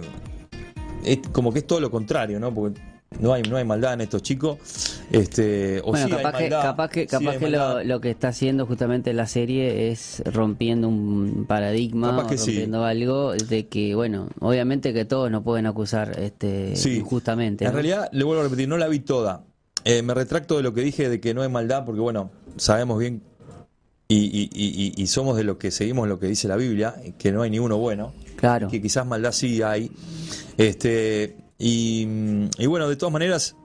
es 1.05 1.19
como 1.33 1.53
que 1.53 1.61
es 1.61 1.67
todo 1.67 1.81
lo 1.81 1.91
contrario, 1.91 2.41
¿no? 2.41 2.53
Porque 2.53 2.81
no 3.21 3.33
hay, 3.33 3.43
no 3.43 3.57
hay 3.57 3.65
maldad 3.65 3.95
en 3.95 4.03
estos 4.03 4.23
chicos. 4.23 4.59
Este, 5.11 5.81
o 5.81 5.91
Bueno, 5.93 6.07
sí 6.09 6.13
hay 6.13 6.23
capaz, 6.23 6.39
que, 6.39 6.49
capaz 6.51 6.89
que, 6.91 7.07
capaz 7.07 7.41
lo, 7.41 7.83
lo 7.85 8.01
que 8.01 8.11
está 8.11 8.29
haciendo 8.29 8.67
justamente 8.67 9.13
la 9.15 9.27
serie 9.27 9.91
es 9.91 10.23
rompiendo 10.27 10.89
un 10.89 11.47
paradigma, 11.49 12.11
Capaz 12.11 12.29
que 12.29 12.39
sí. 12.39 12.51
rompiendo 12.51 12.85
algo 12.85 13.33
de 13.33 13.67
que, 13.69 13.95
bueno, 13.95 14.29
obviamente 14.41 14.93
que 14.93 15.05
todos 15.05 15.31
nos 15.31 15.43
pueden 15.43 15.67
acusar 15.67 16.19
este, 16.21 16.75
injustamente. 16.97 17.65
En 17.65 17.71
¿no? 17.71 17.75
realidad, 17.75 18.09
le 18.13 18.25
vuelvo 18.25 18.43
a 18.43 18.45
repetir, 18.45 18.69
no 18.69 18.77
la 18.77 18.89
vi 18.89 19.01
toda. 19.01 19.45
Eh, 19.91 20.03
me 20.03 20.13
retracto 20.13 20.59
de 20.59 20.63
lo 20.63 20.75
que 20.75 20.83
dije 20.83 21.09
de 21.09 21.19
que 21.19 21.33
no 21.33 21.41
hay 21.41 21.49
maldad, 21.49 21.85
porque 21.87 22.01
bueno, 22.03 22.31
sabemos 22.59 22.99
bien 22.99 23.23
y, 24.07 24.17
y- 24.17 24.51
y- 24.53 24.93
y- 24.99 25.03
y 25.03 25.07
somos 25.07 25.35
de 25.37 25.45
los 25.45 25.57
que 25.57 25.71
seguimos 25.71 26.07
lo 26.09 26.19
que 26.19 26.27
dice 26.27 26.47
la 26.47 26.57
Biblia, 26.57 26.95
que 27.19 27.33
no 27.33 27.41
hay 27.41 27.49
ni 27.51 27.59
uno 27.59 27.79
bueno, 27.79 28.13
Claro. 28.37 28.69
que 28.69 28.83
quizás 28.83 29.07
maldad 29.07 29.33
sí 29.33 29.63
hay. 29.63 29.91
Este, 30.59 31.37
y, 31.59 32.07
y 32.59 32.67
bueno, 32.67 32.87
de 32.89 32.97
todas 32.97 33.13
maneras, 33.15 33.57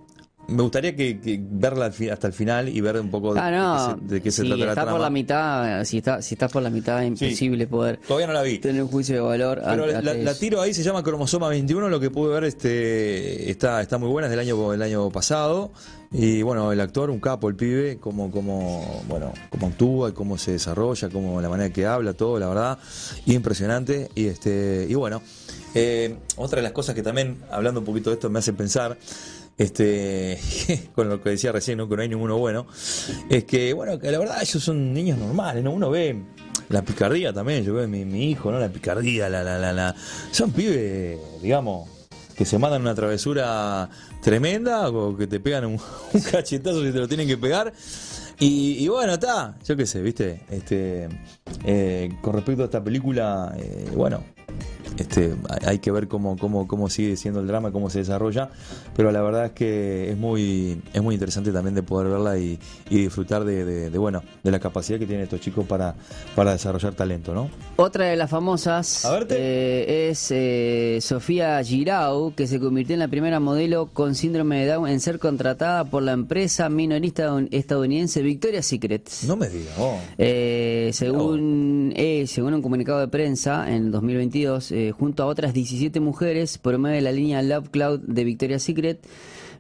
me 0.47 0.61
gustaría 0.61 0.95
que, 0.95 1.19
que 1.19 1.39
verla 1.41 1.85
hasta 1.85 2.27
el 2.27 2.33
final 2.33 2.69
y 2.69 2.81
ver 2.81 2.99
un 2.99 3.09
poco 3.09 3.33
de, 3.33 3.39
Ah, 3.41 3.95
de 3.99 3.99
qué 3.99 4.01
se, 4.01 4.13
de 4.15 4.21
qué 4.21 4.31
se 4.31 4.41
si 4.43 4.47
trata 4.49 4.57
la 4.65 4.69
está 4.71 4.81
trama. 4.81 4.91
por 4.91 5.01
la 5.01 5.09
mitad, 5.09 5.83
si 5.85 5.97
está, 5.97 6.21
si 6.21 6.35
estás 6.35 6.51
por 6.51 6.61
la 6.61 6.69
mitad 6.69 7.01
es 7.03 7.07
imposible 7.07 7.65
poder 7.67 7.99
Todavía 8.07 8.27
no 8.27 8.33
la 8.33 8.41
vi. 8.41 8.59
tener 8.59 8.83
un 8.83 8.89
juicio 8.89 9.15
de 9.15 9.21
valor. 9.21 9.61
Pero 9.63 9.85
la, 9.87 10.33
tiro 10.35 10.61
ahí, 10.61 10.73
se 10.73 10.83
llama 10.83 11.01
Cromosoma 11.03 11.47
21, 11.49 11.89
lo 11.89 11.99
que 11.99 12.09
pude 12.11 12.33
ver 12.33 12.43
este 12.43 13.49
está, 13.49 13.81
está 13.81 13.97
muy 13.97 14.09
buena, 14.09 14.27
es 14.27 14.31
del 14.31 14.39
año, 14.39 14.71
del 14.71 14.81
año 14.81 15.09
pasado. 15.09 15.71
Y 16.15 16.43
bueno, 16.43 16.71
el 16.71 16.79
actor, 16.79 17.09
un 17.09 17.19
capo, 17.19 17.49
el 17.49 17.55
pibe, 17.55 17.97
cómo, 17.99 18.29
cómo, 18.29 19.03
bueno, 19.07 19.33
cómo 19.49 19.67
actúa, 19.67 20.09
y 20.09 20.11
cómo 20.11 20.37
se 20.37 20.51
desarrolla, 20.51 21.09
cómo 21.09 21.41
la 21.41 21.49
manera 21.49 21.73
que 21.73 21.87
habla, 21.87 22.13
todo, 22.13 22.37
la 22.37 22.47
verdad, 22.49 22.77
impresionante. 23.25 24.09
Y 24.13 24.27
este, 24.27 24.85
y 24.87 24.93
bueno, 24.93 25.23
eh, 25.73 26.15
otra 26.35 26.57
de 26.57 26.63
las 26.63 26.71
cosas 26.71 26.93
que 26.93 27.01
también, 27.01 27.37
hablando 27.49 27.79
un 27.79 27.85
poquito 27.85 28.11
de 28.11 28.15
esto, 28.15 28.29
me 28.29 28.37
hace 28.39 28.53
pensar, 28.53 28.95
este, 29.57 30.39
con 30.95 31.09
lo 31.09 31.21
que 31.21 31.31
decía 31.31 31.51
recién, 31.51 31.77
¿no? 31.77 31.87
que 31.87 31.95
no 31.95 32.01
hay 32.01 32.09
ninguno 32.09 32.37
bueno, 32.37 32.65
es 33.29 33.43
que, 33.43 33.73
bueno, 33.73 33.99
que 33.99 34.11
la 34.11 34.19
verdad 34.19 34.37
ellos 34.41 34.63
son 34.63 34.93
niños 34.93 35.17
normales, 35.17 35.63
¿no? 35.63 35.71
Uno 35.71 35.89
ve 35.89 36.21
la 36.69 36.81
picardía 36.81 37.33
también, 37.33 37.63
yo 37.63 37.73
veo 37.73 37.83
a 37.83 37.87
mi, 37.87 38.29
hijo, 38.29 38.51
¿no? 38.51 38.59
La 38.59 38.69
picardía, 38.69 39.29
la, 39.29 39.43
la, 39.43 39.57
la, 39.57 39.73
la. 39.73 39.95
Son 40.31 40.51
pibes, 40.51 41.19
digamos, 41.41 41.89
que 42.35 42.45
se 42.45 42.57
mandan 42.57 42.81
una 42.81 42.95
travesura 42.95 43.89
tremenda 44.21 44.89
o 44.89 45.15
que 45.15 45.27
te 45.27 45.39
pegan 45.39 45.65
un, 45.65 45.79
cachetazo 46.31 46.83
si 46.83 46.91
te 46.91 46.99
lo 46.99 47.07
tienen 47.07 47.27
que 47.27 47.37
pegar. 47.37 47.73
Y, 48.39 48.83
y 48.83 48.87
bueno, 48.87 49.13
está, 49.13 49.55
yo 49.65 49.77
qué 49.77 49.85
sé, 49.85 50.01
viste, 50.01 50.41
este, 50.49 51.07
eh, 51.63 52.09
con 52.21 52.33
respecto 52.33 52.63
a 52.63 52.65
esta 52.65 52.83
película, 52.83 53.53
eh, 53.57 53.89
bueno, 53.93 54.23
este, 54.97 55.35
hay- 55.65 55.79
que 55.79 55.91
ver 55.91 56.07
cómo, 56.07 56.37
cómo, 56.37 56.67
cómo 56.67 56.89
sigue 56.89 57.15
siendo 57.17 57.39
el 57.41 57.47
drama, 57.47 57.71
cómo 57.71 57.89
se 57.89 57.99
desarrolla, 57.99 58.49
pero 58.95 59.11
la 59.11 59.21
verdad 59.21 59.45
es 59.47 59.51
que 59.51 60.09
es 60.11 60.17
muy, 60.17 60.81
es 60.93 61.01
muy 61.03 61.15
interesante 61.15 61.51
también 61.51 61.75
de 61.75 61.83
poder 61.83 62.09
verla 62.09 62.37
y, 62.37 62.57
y 62.89 62.97
disfrutar 63.01 63.43
de, 63.43 63.65
de- 63.65 63.89
de, 63.89 63.97
bueno, 63.97 64.21
de 64.43 64.51
la 64.51 64.59
capacidad 64.59 64.99
que 64.99 65.05
tienen 65.05 65.23
estos 65.23 65.41
chicos 65.41 65.65
para, 65.65 65.95
para 66.35 66.51
desarrollar 66.53 66.93
talento, 66.93 67.33
¿no? 67.33 67.49
Otra 67.75 68.05
de 68.05 68.15
las 68.15 68.29
famosas 68.29 69.03
eh, 69.29 70.07
es 70.11 70.27
eh, 70.31 70.99
Sofía 71.01 71.61
Girau, 71.63 72.33
que 72.35 72.47
se 72.47 72.59
convirtió 72.59 72.93
en 72.93 72.99
la 72.99 73.07
primera 73.07 73.39
modelo 73.39 73.87
con 73.93 74.15
síndrome 74.15 74.61
de 74.65 74.71
Down 74.71 74.87
en 74.87 74.99
ser 74.99 75.19
contratada 75.19 75.83
por 75.85 76.03
la 76.03 76.13
empresa 76.13 76.69
minorista 76.69 77.35
estadounidense 77.51 78.21
Victoria's 78.21 78.65
Secret. 78.65 79.09
No 79.27 79.35
me 79.35 79.49
digas, 79.49 79.73
oh. 79.79 79.97
Eh, 80.17 80.91
según, 80.93 81.93
según 82.27 82.53
un 82.53 82.61
comunicado 82.61 82.99
de 82.99 83.07
prensa 83.07 83.69
en 83.73 83.91
2022, 83.91 84.71
eh, 84.87 84.91
junto 84.91 85.23
a 85.23 85.27
otras 85.27 85.53
17 85.53 85.99
mujeres, 85.99 86.57
promueve 86.57 87.01
la 87.01 87.11
línea 87.11 87.41
Love 87.41 87.69
Cloud 87.69 88.01
de 88.01 88.23
Victoria's 88.23 88.63
Secret 88.63 89.05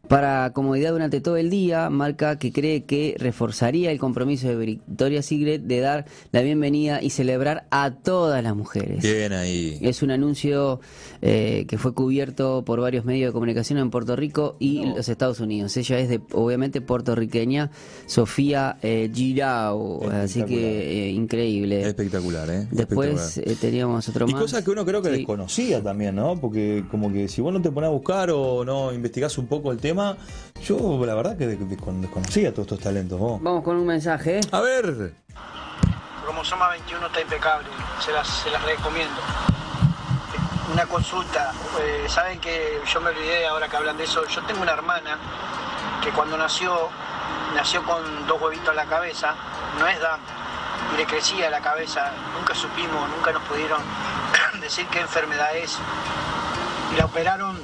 para 0.07 0.51
comodidad 0.51 0.91
durante 0.91 1.21
todo 1.21 1.37
el 1.37 1.49
día, 1.49 1.89
marca 1.89 2.37
que 2.37 2.51
cree 2.51 2.83
que 2.83 3.15
reforzaría 3.17 3.89
el 3.89 3.99
compromiso 3.99 4.49
de 4.49 4.55
Victoria's 4.57 5.25
Secret 5.27 5.61
de 5.61 5.79
dar 5.79 6.05
la 6.33 6.41
bienvenida 6.41 7.01
y 7.01 7.09
celebrar 7.09 7.65
a 7.71 7.91
todas 7.91 8.43
las 8.43 8.53
mujeres. 8.55 9.01
Bien 9.01 9.31
ahí. 9.31 9.77
Es 9.81 10.03
un 10.03 10.11
anuncio 10.11 10.81
eh, 11.21 11.65
que 11.69 11.77
fue 11.77 11.93
cubierto 11.93 12.63
por 12.65 12.81
varios 12.81 13.05
medios 13.05 13.29
de 13.29 13.33
comunicación 13.33 13.79
en 13.79 13.89
Puerto 13.89 14.15
Rico 14.17 14.57
y 14.59 14.85
los 14.85 15.07
Estados 15.07 15.39
Unidos. 15.39 15.75
Ella 15.77 15.97
es 15.99 16.09
de, 16.09 16.19
obviamente 16.33 16.81
puertorriqueña, 16.81 17.71
Sofía 18.05 18.77
eh, 18.83 19.09
Girau, 19.13 20.03
así 20.11 20.43
que 20.43 21.07
eh, 21.07 21.11
increíble. 21.11 21.81
Espectacular, 21.87 22.49
¿eh? 22.49 22.67
Después 22.71 23.37
Espectacular. 23.37 23.53
eh, 23.53 23.57
teníamos 23.59 24.09
otro 24.09 24.27
Y 24.27 24.33
más. 24.33 24.41
cosas 24.41 24.63
que 24.65 24.69
uno 24.71 24.85
creo 24.85 25.01
que 25.01 25.11
Sí. 25.11 25.15
desconocía 25.19 25.81
también, 25.81 26.15
¿no? 26.15 26.35
Porque 26.39 26.83
como 26.91 27.11
que 27.11 27.29
si 27.29 27.39
vos 27.41 27.53
no 27.53 27.61
te 27.61 27.71
pones 27.71 27.87
a 27.87 27.91
buscar 27.91 28.29
o 28.31 28.65
no 28.65 28.91
investigás 28.93 29.37
un 29.37 29.47
poco 29.47 29.71
el 29.71 29.77
tema, 29.77 29.92
yo 30.63 31.05
la 31.05 31.13
verdad 31.15 31.37
que 31.37 31.47
de- 31.47 31.59
descon- 31.59 32.01
desconocía 32.01 32.51
todos 32.53 32.67
estos 32.67 32.79
talentos. 32.79 33.19
vos. 33.19 33.41
Vamos 33.41 33.63
con 33.63 33.75
un 33.77 33.85
mensaje. 33.85 34.39
¿eh? 34.39 34.41
A 34.51 34.59
ver, 34.61 35.13
Cromosoma 36.23 36.69
21 36.69 37.05
está 37.07 37.21
impecable, 37.21 37.67
se 38.03 38.11
las, 38.11 38.27
se 38.27 38.49
las 38.49 38.63
recomiendo. 38.63 39.19
Una 40.71 40.85
consulta, 40.85 41.51
eh, 41.81 42.05
saben 42.07 42.39
que 42.39 42.79
yo 42.91 43.01
me 43.01 43.09
olvidé 43.09 43.45
ahora 43.45 43.67
que 43.67 43.75
hablan 43.77 43.97
de 43.97 44.05
eso, 44.05 44.25
yo 44.27 44.41
tengo 44.43 44.61
una 44.61 44.71
hermana 44.71 45.17
que 46.01 46.09
cuando 46.11 46.37
nació, 46.37 46.89
nació 47.53 47.83
con 47.83 48.25
dos 48.27 48.41
huevitos 48.41 48.69
en 48.69 48.77
la 48.77 48.85
cabeza, 48.85 49.35
no 49.77 49.87
es 49.87 49.99
Down, 49.99 50.19
y 50.93 50.97
le 50.97 51.05
crecía 51.05 51.49
la 51.49 51.59
cabeza, 51.59 52.11
nunca 52.37 52.55
supimos, 52.55 53.07
nunca 53.09 53.31
nos 53.33 53.43
pudieron 53.43 53.81
decir 54.61 54.87
qué 54.87 55.01
enfermedad 55.01 55.55
es. 55.57 55.77
Y 56.93 56.97
la 56.97 57.05
operaron 57.05 57.59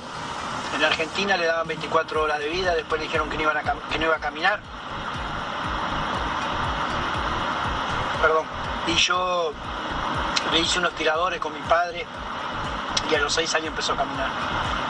en 0.76 0.84
Argentina, 0.84 1.36
le 1.38 1.46
daban 1.46 1.68
24 1.68 2.22
horas 2.24 2.40
de 2.40 2.50
vida, 2.50 2.74
después 2.76 3.00
le 3.02 3.08
dijeron 3.08 3.30
que 3.30 3.38
no, 3.38 3.44
iban 3.44 3.58
a 3.58 3.62
cam- 3.64 3.80
que 3.92 3.98
no 4.00 4.06
iba 4.06 4.16
a 4.16 4.20
caminar. 4.20 4.60
perdón. 8.22 8.46
Y 8.88 8.96
yo 8.96 9.54
le 10.52 10.60
hice 10.60 10.80
unos 10.80 10.94
tiradores 10.94 11.40
con 11.40 11.54
mi 11.54 11.60
padre 11.62 12.06
y 13.10 13.16
a 13.16 13.20
los 13.20 13.34
seis 13.34 13.54
años 13.56 13.68
empezó 13.68 13.94
a 13.94 13.98
caminar. 13.98 14.28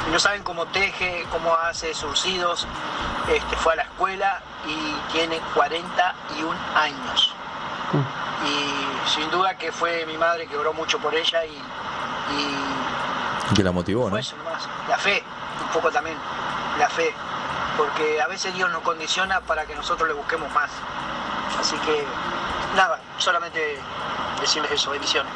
Y 0.08 0.12
no 0.12 0.20
saben 0.20 0.42
cómo 0.44 0.66
teje, 0.68 1.26
cómo 1.32 1.54
hace 1.56 1.94
surcidos. 1.94 2.66
Este, 3.32 3.56
fue 3.58 3.74
a 3.74 3.76
la 3.78 3.82
escuela 3.84 4.42
y 4.68 5.12
tiene 5.12 5.40
41 5.54 6.56
años. 6.76 7.34
Y 8.48 9.10
sin 9.10 9.30
duda 9.30 9.56
que 9.58 9.72
fue 9.72 10.06
mi 10.08 10.18
madre 10.18 10.48
que 10.48 10.58
oró 10.58 10.74
mucho 10.74 10.98
por 11.00 11.14
ella 11.14 11.46
y, 11.46 11.52
y 13.52 13.54
que 13.54 13.64
la 13.64 13.72
motivó, 13.72 14.10
¿no? 14.10 14.18
eso 14.18 14.36
nomás. 14.38 14.68
La 14.88 14.98
fe, 14.98 15.24
un 15.70 15.74
poco 15.74 15.92
también, 15.92 16.18
la 16.78 16.90
fe. 16.90 17.14
Porque 17.78 18.22
a 18.22 18.28
veces 18.28 18.54
Dios 18.54 18.70
nos 18.72 18.82
condiciona 18.82 19.40
para 19.42 19.66
que 19.66 19.76
nosotros 19.76 20.08
le 20.08 20.14
busquemos 20.14 20.52
más. 20.52 20.70
Así 21.60 21.78
que, 21.78 22.04
nada, 22.76 23.00
solamente 23.18 23.78
decirles 24.42 24.72
eso, 24.72 24.92
bendiciones. 24.92 25.32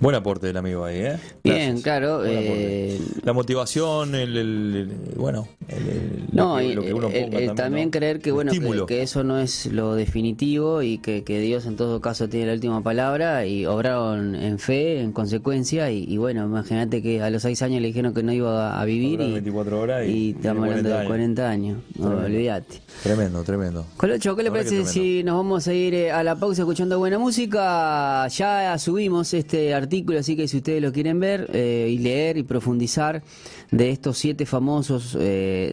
Buen 0.00 0.16
aporte 0.16 0.46
del 0.46 0.56
amigo 0.56 0.84
ahí, 0.84 0.98
¿eh? 0.98 1.16
Bien, 1.42 1.80
claro. 1.80 2.22
Eh, 2.26 2.98
La 3.22 3.32
motivación, 3.32 4.14
el, 4.14 4.36
el- 4.36 4.76
el- 4.76 5.14
bueno, 5.16 5.48
el- 5.68 6.24
No, 6.32 6.60
lo, 6.60 6.82
que, 6.82 6.92
uno 6.92 7.08
ponga 7.08 7.20
también, 7.30 7.54
también 7.54 7.84
¿no? 7.86 7.90
creer 7.92 8.20
que 8.20 8.32
bueno 8.32 8.52
que, 8.86 9.02
eso 9.02 9.22
no 9.24 9.38
es 9.38 9.66
lo 9.66 9.94
definitivo 9.94 10.82
y 10.82 10.98
que, 10.98 11.22
que 11.24 11.38
Dios 11.40 11.66
en 11.66 11.76
todo 11.76 12.00
caso 12.00 12.28
tiene 12.28 12.46
la 12.46 12.52
última 12.54 12.82
palabra 12.82 13.46
y 13.46 13.66
obraron 13.66 14.34
en 14.34 14.58
fe, 14.58 15.00
en 15.00 15.12
consecuencia 15.12 15.90
y, 15.90 16.04
y 16.04 16.16
bueno, 16.18 16.44
imagínate 16.44 17.02
que 17.02 17.22
a 17.22 17.30
los 17.30 17.42
seis 17.42 17.62
años 17.62 17.80
le 17.80 17.88
dijeron 17.88 18.12
que 18.14 18.22
no 18.22 18.32
iba 18.32 18.80
a 18.80 18.84
vivir 18.84 19.20
y, 19.20 19.32
24 19.32 19.80
horas 19.80 20.06
y 20.06 20.10
y 20.14 20.30
estamos 20.32 20.64
hablando 20.64 20.90
40 20.90 20.90
de 20.90 20.96
años. 20.96 21.08
40 21.08 21.50
años, 21.50 21.78
no, 21.98 22.24
olvídate. 22.24 22.80
Tremendo, 23.02 23.42
tremendo. 23.44 23.86
Colocho, 23.96 24.34
¿qué 24.36 24.42
le 24.42 24.50
parece 24.50 24.84
si 24.84 25.22
nos 25.24 25.36
vamos 25.36 25.66
a 25.68 25.72
ir 25.74 25.94
eh, 25.94 26.10
a 26.12 26.22
la 26.22 26.36
pausa 26.36 26.62
escuchando 26.62 26.98
buena 26.98 27.18
música? 27.18 28.26
Ya 28.28 28.76
subimos 28.78 29.34
este 29.34 29.74
artículo, 29.84 30.18
así 30.18 30.36
que 30.36 30.48
si 30.48 30.56
ustedes 30.58 30.82
lo 30.82 30.92
quieren 30.92 31.20
ver 31.20 31.48
eh, 31.54 31.88
y 31.90 31.98
leer 31.98 32.36
y 32.36 32.42
profundizar 32.42 33.22
de 33.70 33.90
estos 33.90 34.18
siete 34.18 34.44
famosos 34.46 35.16
eh, 35.20 35.72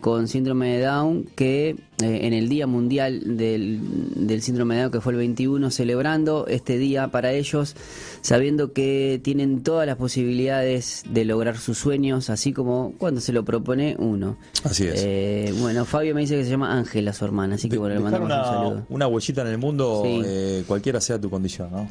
con 0.00 0.28
síndrome 0.28 0.76
de 0.78 0.84
Down 0.84 1.26
que 1.36 1.70
eh, 1.70 1.76
en 2.00 2.32
el 2.32 2.48
Día 2.48 2.66
Mundial 2.66 3.36
del, 3.36 3.80
del 4.16 4.42
Síndrome 4.42 4.74
de 4.76 4.80
Down, 4.82 4.92
que 4.92 5.00
fue 5.00 5.12
el 5.12 5.18
21, 5.18 5.70
celebrando 5.70 6.46
este 6.48 6.76
día 6.78 7.08
para 7.08 7.32
ellos, 7.32 7.76
sabiendo 8.22 8.72
que 8.72 9.20
tienen 9.22 9.62
todas 9.62 9.86
las 9.86 9.96
posibilidades 9.96 11.04
de 11.08 11.24
lograr 11.24 11.56
sus 11.58 11.78
sueños, 11.78 12.28
así 12.30 12.52
como 12.52 12.94
cuando 12.98 13.20
se 13.20 13.32
lo 13.32 13.44
propone 13.44 13.94
uno. 13.98 14.36
Así 14.64 14.84
es. 14.84 15.02
Eh, 15.04 15.54
bueno, 15.60 15.84
Fabio 15.84 16.14
me 16.14 16.22
dice 16.22 16.36
que 16.36 16.44
se 16.44 16.50
llama 16.50 16.76
Ángela, 16.76 17.12
su 17.12 17.24
hermana, 17.24 17.54
así 17.54 17.68
que 17.68 17.78
bueno, 17.78 17.94
le 17.94 18.00
mandamos 18.00 18.26
un 18.28 18.32
una, 18.34 18.44
saludo. 18.44 18.86
una 18.88 19.06
huellita 19.06 19.42
en 19.42 19.48
el 19.48 19.58
mundo, 19.58 20.02
Sí. 20.04 20.22
eh, 20.24 20.64
cualquiera 20.66 21.00
sea 21.00 21.20
tu 21.20 21.30
condición, 21.30 21.70
¿no? 21.70 21.88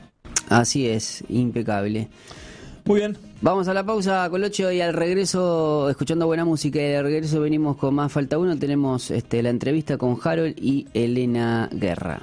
Así 0.51 0.87
es, 0.87 1.23
impecable. 1.29 2.09
Muy 2.85 2.99
bien. 2.99 3.17
Vamos 3.41 3.67
a 3.67 3.73
la 3.73 3.83
pausa, 3.83 4.29
Colocho, 4.29 4.71
y 4.71 4.81
al 4.81 4.93
regreso, 4.93 5.89
escuchando 5.89 6.27
buena 6.27 6.45
música, 6.45 6.79
y 6.79 6.93
al 6.93 7.05
regreso 7.05 7.39
venimos 7.39 7.77
con 7.77 7.95
más 7.95 8.11
Falta 8.11 8.37
Uno, 8.37 8.57
tenemos 8.59 9.09
este, 9.11 9.41
la 9.41 9.49
entrevista 9.49 9.97
con 9.97 10.17
Harold 10.21 10.55
y 10.57 10.87
Elena 10.93 11.69
Guerra. 11.71 12.19